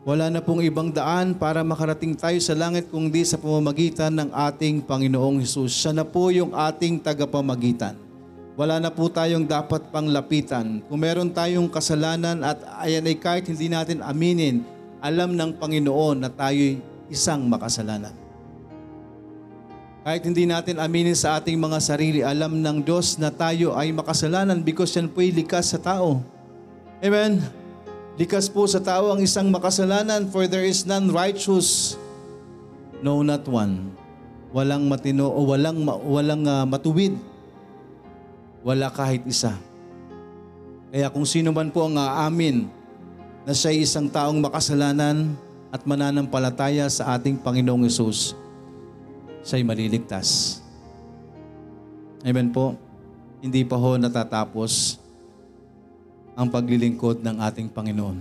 Wala 0.01 0.33
na 0.33 0.41
pong 0.41 0.65
ibang 0.65 0.89
daan 0.89 1.37
para 1.37 1.61
makarating 1.61 2.17
tayo 2.17 2.41
sa 2.41 2.57
langit 2.57 2.89
kundi 2.89 3.21
sa 3.21 3.37
pamamagitan 3.37 4.09
ng 4.09 4.33
ating 4.33 4.81
Panginoong 4.81 5.45
Hesus. 5.45 5.69
Siya 5.77 5.93
na 5.93 6.01
po 6.01 6.33
yung 6.33 6.57
ating 6.57 6.97
tagapamagitan. 6.97 7.93
Wala 8.57 8.81
na 8.81 8.89
po 8.89 9.13
tayong 9.13 9.45
dapat 9.45 9.93
pang 9.93 10.09
lapitan. 10.09 10.81
Kung 10.89 11.05
meron 11.05 11.29
tayong 11.29 11.69
kasalanan 11.69 12.41
at 12.41 12.65
ayan 12.81 13.05
ay 13.05 13.13
kahit 13.13 13.45
hindi 13.45 13.69
natin 13.69 14.01
aminin, 14.01 14.65
alam 15.05 15.37
ng 15.37 15.61
Panginoon 15.61 16.17
na 16.25 16.33
tayo'y 16.33 16.81
isang 17.13 17.45
makasalanan. 17.45 18.17
Kahit 20.01 20.25
hindi 20.25 20.49
natin 20.49 20.81
aminin 20.81 21.13
sa 21.13 21.37
ating 21.37 21.61
mga 21.61 21.77
sarili, 21.77 22.25
alam 22.25 22.57
ng 22.57 22.81
Diyos 22.81 23.21
na 23.21 23.29
tayo 23.29 23.77
ay 23.77 23.93
makasalanan 23.93 24.65
because 24.65 24.97
yan 24.97 25.13
po'y 25.13 25.29
likas 25.29 25.77
sa 25.77 25.77
tao. 25.77 26.25
Amen? 27.05 27.60
Likas 28.19 28.51
po 28.51 28.67
sa 28.67 28.83
tao 28.83 29.09
ang 29.15 29.23
isang 29.23 29.47
makasalanan, 29.47 30.27
for 30.27 30.43
there 30.43 30.67
is 30.67 30.83
none 30.83 31.07
righteous, 31.09 31.95
no 32.99 33.23
not 33.23 33.47
one. 33.47 33.95
Walang 34.51 34.91
matino 34.91 35.31
o 35.31 35.47
walang 35.47 35.79
walang 36.03 36.43
uh, 36.43 36.67
matuwid. 36.67 37.15
Wala 38.61 38.91
kahit 38.91 39.23
isa. 39.23 39.55
Kaya 40.91 41.07
kung 41.07 41.23
sino 41.23 41.55
man 41.55 41.71
po 41.71 41.87
ang 41.87 41.97
aamin 41.97 42.67
na 43.47 43.55
siya 43.55 43.73
isang 43.73 44.11
taong 44.11 44.37
makasalanan 44.37 45.33
at 45.71 45.81
mananampalataya 45.87 46.85
sa 46.91 47.15
ating 47.15 47.39
Panginoong 47.39 47.87
Yesus, 47.87 48.35
siya'y 49.41 49.65
maliligtas. 49.65 50.59
Amen 52.21 52.53
po. 52.53 52.77
Hindi 53.41 53.65
pa 53.65 53.79
ho 53.81 53.97
natatapos 53.97 55.00
ang 56.35 56.47
paglilingkod 56.47 57.19
ng 57.19 57.35
ating 57.43 57.67
Panginoon. 57.67 58.19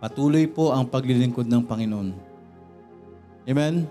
Patuloy 0.00 0.48
po 0.48 0.72
ang 0.72 0.88
paglilingkod 0.88 1.44
ng 1.44 1.62
Panginoon. 1.64 2.08
Amen? 3.44 3.84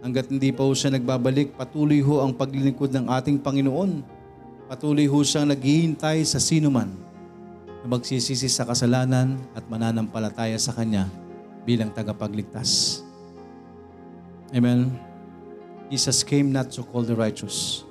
Hanggat 0.00 0.32
hindi 0.32 0.52
pa 0.52 0.64
siya 0.72 0.92
nagbabalik, 0.92 1.56
patuloy 1.56 2.00
ho 2.00 2.24
ang 2.24 2.32
paglilingkod 2.32 2.92
ng 2.92 3.06
ating 3.08 3.40
Panginoon. 3.40 4.00
Patuloy 4.68 5.08
ho 5.08 5.18
siyang 5.20 5.48
naghihintay 5.48 6.24
sa 6.24 6.40
sino 6.40 6.72
man 6.72 6.92
na 7.84 7.86
magsisisi 7.86 8.48
sa 8.48 8.64
kasalanan 8.64 9.38
at 9.56 9.64
mananampalataya 9.68 10.56
sa 10.56 10.72
Kanya 10.72 11.08
bilang 11.66 11.92
tagapagligtas. 11.92 13.02
Amen? 14.54 14.94
Jesus 15.90 16.26
came 16.26 16.50
not 16.50 16.70
to 16.74 16.82
call 16.82 17.06
the 17.06 17.14
righteous, 17.14 17.86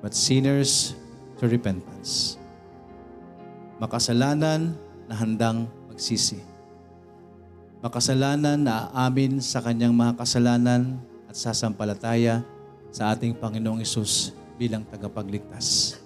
but 0.00 0.16
sinners 0.16 0.96
to 1.36 1.48
repentance. 1.48 2.40
Makasalanan 3.76 4.72
na 5.06 5.14
handang 5.14 5.68
magsisi. 5.88 6.40
Makasalanan 7.84 8.58
na 8.58 8.88
aamin 8.90 9.38
sa 9.38 9.60
kanyang 9.60 9.92
mga 9.92 10.16
kasalanan 10.16 10.96
at 11.28 11.36
sasampalataya 11.36 12.40
sa 12.88 13.12
ating 13.12 13.36
Panginoong 13.36 13.84
Isus 13.84 14.32
bilang 14.56 14.82
tagapagligtas. 14.88 16.00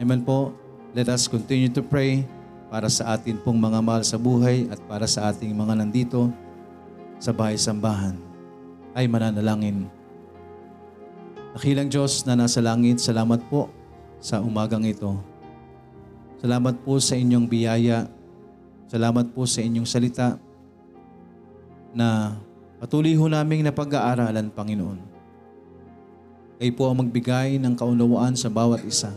Amen 0.00 0.24
po. 0.24 0.56
Let 0.96 1.12
us 1.12 1.28
continue 1.28 1.70
to 1.70 1.84
pray 1.84 2.24
para 2.72 2.88
sa 2.88 3.14
atin 3.14 3.38
pong 3.38 3.60
mga 3.60 3.78
mahal 3.84 4.02
sa 4.02 4.16
buhay 4.16 4.66
at 4.72 4.80
para 4.88 5.04
sa 5.04 5.30
ating 5.30 5.52
mga 5.52 5.84
nandito 5.84 6.32
sa 7.20 7.30
bahay-sambahan 7.30 8.16
ay 8.96 9.04
mananalangin. 9.06 9.86
Nakilang 11.54 11.86
Diyos 11.86 12.26
na 12.26 12.34
nasa 12.34 12.58
langit, 12.58 12.98
salamat 12.98 13.38
po 13.46 13.70
sa 14.24 14.40
umagang 14.40 14.88
ito. 14.88 15.20
Salamat 16.40 16.80
po 16.80 16.96
sa 16.96 17.12
inyong 17.12 17.44
biyaya. 17.44 18.08
Salamat 18.88 19.28
po 19.36 19.44
sa 19.44 19.60
inyong 19.60 19.84
salita 19.84 20.40
na 21.92 22.32
patuloy 22.80 23.12
ho 23.12 23.28
naming 23.28 23.60
napag-aaralan, 23.68 24.48
Panginoon. 24.48 25.00
Kayo 26.56 26.72
po 26.72 26.88
ang 26.88 27.04
magbigay 27.04 27.60
ng 27.60 27.76
kaunawaan 27.76 28.32
sa 28.32 28.48
bawat 28.48 28.80
isa. 28.88 29.12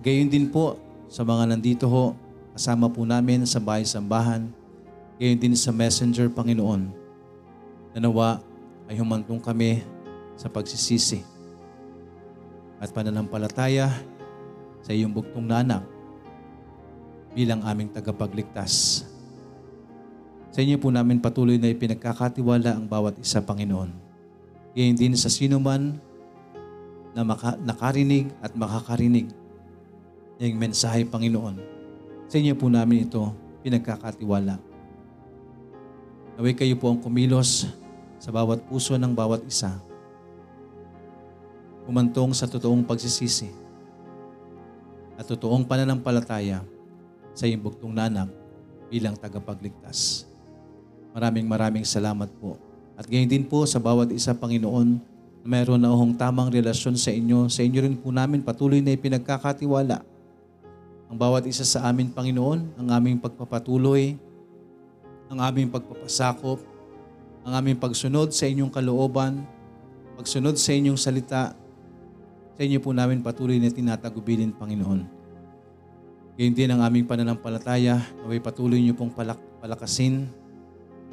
Gayon 0.00 0.32
din 0.32 0.48
po 0.48 0.80
sa 1.12 1.20
mga 1.20 1.52
nandito 1.52 1.84
ho, 1.84 2.16
kasama 2.56 2.88
po 2.88 3.04
namin 3.04 3.44
sa 3.44 3.60
bahay-sambahan, 3.60 4.48
gayon 5.20 5.36
din 5.36 5.52
sa 5.52 5.68
messenger, 5.68 6.32
Panginoon. 6.32 6.88
Nanawa 7.92 8.40
ay 8.88 8.96
humantong 8.96 9.44
kami 9.44 9.84
sa 10.40 10.48
pagsisisi 10.48 11.31
at 12.82 12.90
pananampalataya 12.90 13.94
sa 14.82 14.90
iyong 14.90 15.14
bugtong 15.14 15.46
nanak 15.46 15.86
bilang 17.30 17.62
aming 17.62 17.94
tagapagligtas. 17.94 19.06
Sa 20.50 20.60
inyo 20.60 20.76
po 20.82 20.90
namin 20.90 21.22
patuloy 21.22 21.56
na 21.56 21.70
ipinagkakatiwala 21.70 22.76
ang 22.76 22.84
bawat 22.90 23.16
isa, 23.22 23.40
Panginoon. 23.40 23.94
Gayon 24.74 24.98
din 24.98 25.14
sa 25.16 25.30
sino 25.30 25.62
man 25.62 25.96
na 27.14 27.22
maka, 27.22 27.56
nakarinig 27.62 28.28
at 28.42 28.52
makakarinig 28.52 29.30
ng 30.42 30.58
mensahe, 30.58 31.06
Panginoon. 31.06 31.56
Sa 32.28 32.36
inyo 32.36 32.52
po 32.58 32.66
namin 32.66 33.06
ito 33.06 33.30
pinagkakatiwala. 33.62 34.58
Naway 36.36 36.52
kayo 36.58 36.74
po 36.76 36.90
ang 36.90 36.98
kumilos 36.98 37.70
sa 38.18 38.34
bawat 38.34 38.66
puso 38.66 38.98
ng 38.98 39.14
bawat 39.14 39.46
isa 39.46 39.78
umantong 41.86 42.32
sa 42.32 42.46
totoong 42.46 42.86
pagsisisi 42.86 43.50
at 45.18 45.24
totoong 45.26 45.66
pananampalataya 45.66 46.62
sa 47.32 47.44
iyong 47.48 47.62
bugtong 47.62 47.92
nanak 47.92 48.30
bilang 48.92 49.16
tagapagligtas. 49.16 50.28
Maraming 51.12 51.48
maraming 51.48 51.86
salamat 51.86 52.28
po. 52.40 52.56
At 52.96 53.08
gayon 53.08 53.28
din 53.28 53.44
po 53.44 53.64
sa 53.64 53.80
bawat 53.80 54.12
isa, 54.12 54.32
Panginoon, 54.32 55.00
na 55.42 55.46
mayroon 55.48 55.80
na 55.80 55.90
ahong 55.90 56.14
tamang 56.16 56.48
relasyon 56.48 56.96
sa 56.96 57.10
inyo. 57.12 57.48
Sa 57.48 57.64
inyo 57.64 57.78
rin 57.82 57.96
po 57.96 58.12
namin 58.12 58.44
patuloy 58.44 58.80
na 58.80 58.94
ipinagkakatiwala 58.94 60.12
ang 61.12 61.20
bawat 61.20 61.44
isa 61.44 61.60
sa 61.60 61.92
amin, 61.92 62.08
Panginoon, 62.08 62.72
ang 62.80 62.88
aming 62.88 63.20
pagpapatuloy, 63.20 64.16
ang 65.28 65.44
aming 65.44 65.68
pagpapasakop, 65.68 66.56
ang 67.44 67.52
aming 67.52 67.76
pagsunod 67.76 68.32
sa 68.32 68.48
inyong 68.48 68.72
kalooban, 68.72 69.44
pagsunod 70.16 70.56
sa 70.56 70.72
inyong 70.72 70.96
salita, 70.96 71.52
sa 72.52 72.60
inyo 72.60 72.78
po 72.84 72.92
namin 72.92 73.24
patuloy 73.24 73.56
na 73.56 73.72
tinatagubilin, 73.72 74.52
Panginoon. 74.52 75.22
Gayon 76.36 76.56
din 76.56 76.72
ang 76.72 76.80
aming 76.84 77.04
pananampalataya, 77.04 78.00
naway 78.24 78.40
patuloy 78.40 78.80
niyo 78.80 78.96
pong 78.96 79.12
palak- 79.12 79.60
palakasin, 79.60 80.28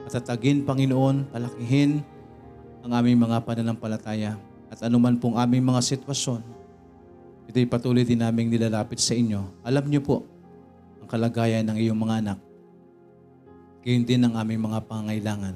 patatagin, 0.07 0.63
Panginoon, 0.63 1.27
palakihin 1.31 2.03
ang 2.83 2.91
aming 2.95 3.19
mga 3.19 3.43
pananampalataya 3.43 4.39
at 4.71 4.79
anuman 4.85 5.19
pong 5.19 5.35
aming 5.35 5.63
mga 5.63 5.83
sitwasyon, 5.83 6.39
ito'y 7.51 7.67
patuloy 7.67 8.07
din 8.07 8.23
naming 8.23 8.47
nilalapit 8.47 8.99
sa 9.01 9.11
inyo. 9.11 9.63
Alam 9.65 9.91
niyo 9.91 9.99
po 9.99 10.23
ang 11.03 11.07
kalagayan 11.09 11.67
ng 11.67 11.77
iyong 11.81 11.99
mga 11.99 12.15
anak. 12.23 12.39
Gayon 13.83 14.03
din 14.03 14.23
ang 14.23 14.35
aming 14.35 14.59
mga 14.59 14.85
pangailangan. 14.87 15.55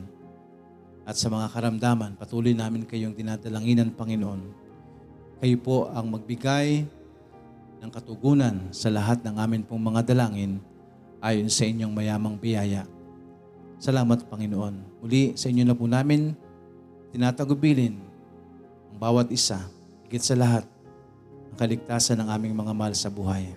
At 1.04 1.20
sa 1.20 1.28
mga 1.28 1.52
karamdaman, 1.52 2.16
patuloy 2.16 2.56
namin 2.56 2.88
kayong 2.88 3.12
dinadalanginan, 3.12 3.92
Panginoon. 3.92 4.63
Kayo 5.44 5.60
po 5.60 5.92
ang 5.92 6.08
magbigay 6.08 6.88
ng 7.84 7.92
katugunan 7.92 8.72
sa 8.72 8.88
lahat 8.88 9.28
ng 9.28 9.36
amin 9.36 9.60
pong 9.68 9.92
mga 9.92 10.16
dalangin 10.16 10.64
ayon 11.20 11.52
sa 11.52 11.68
inyong 11.68 11.92
mayamang 11.92 12.40
biyaya. 12.40 12.88
Salamat, 13.76 14.24
Panginoon. 14.24 15.04
Muli 15.04 15.36
sa 15.36 15.52
inyo 15.52 15.68
na 15.68 15.76
po 15.76 15.84
namin 15.84 16.32
tinatagubilin 17.12 18.00
ang 18.88 18.96
bawat 18.96 19.36
isa, 19.36 19.60
higit 20.08 20.24
sa 20.24 20.40
lahat, 20.40 20.64
ang 21.52 21.56
kaligtasan 21.60 22.24
ng 22.24 22.30
aming 22.32 22.56
mga 22.56 22.72
mahal 22.72 22.96
sa 22.96 23.12
buhay. 23.12 23.52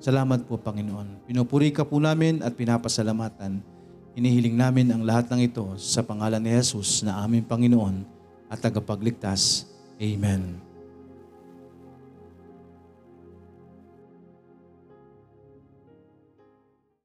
Salamat 0.00 0.48
po, 0.48 0.56
Panginoon. 0.56 1.28
Pinupuri 1.28 1.68
ka 1.68 1.84
po 1.84 2.00
namin 2.00 2.40
at 2.40 2.56
pinapasalamatan. 2.56 3.60
Inihiling 4.16 4.56
namin 4.56 4.88
ang 4.88 5.04
lahat 5.04 5.28
ng 5.28 5.52
ito 5.52 5.68
sa 5.76 6.00
pangalan 6.00 6.40
ni 6.40 6.48
Jesus 6.48 7.04
na 7.04 7.20
aming 7.20 7.44
Panginoon 7.44 8.08
at 8.48 8.56
tagapagligtas. 8.56 9.68
Amen. 10.00 10.63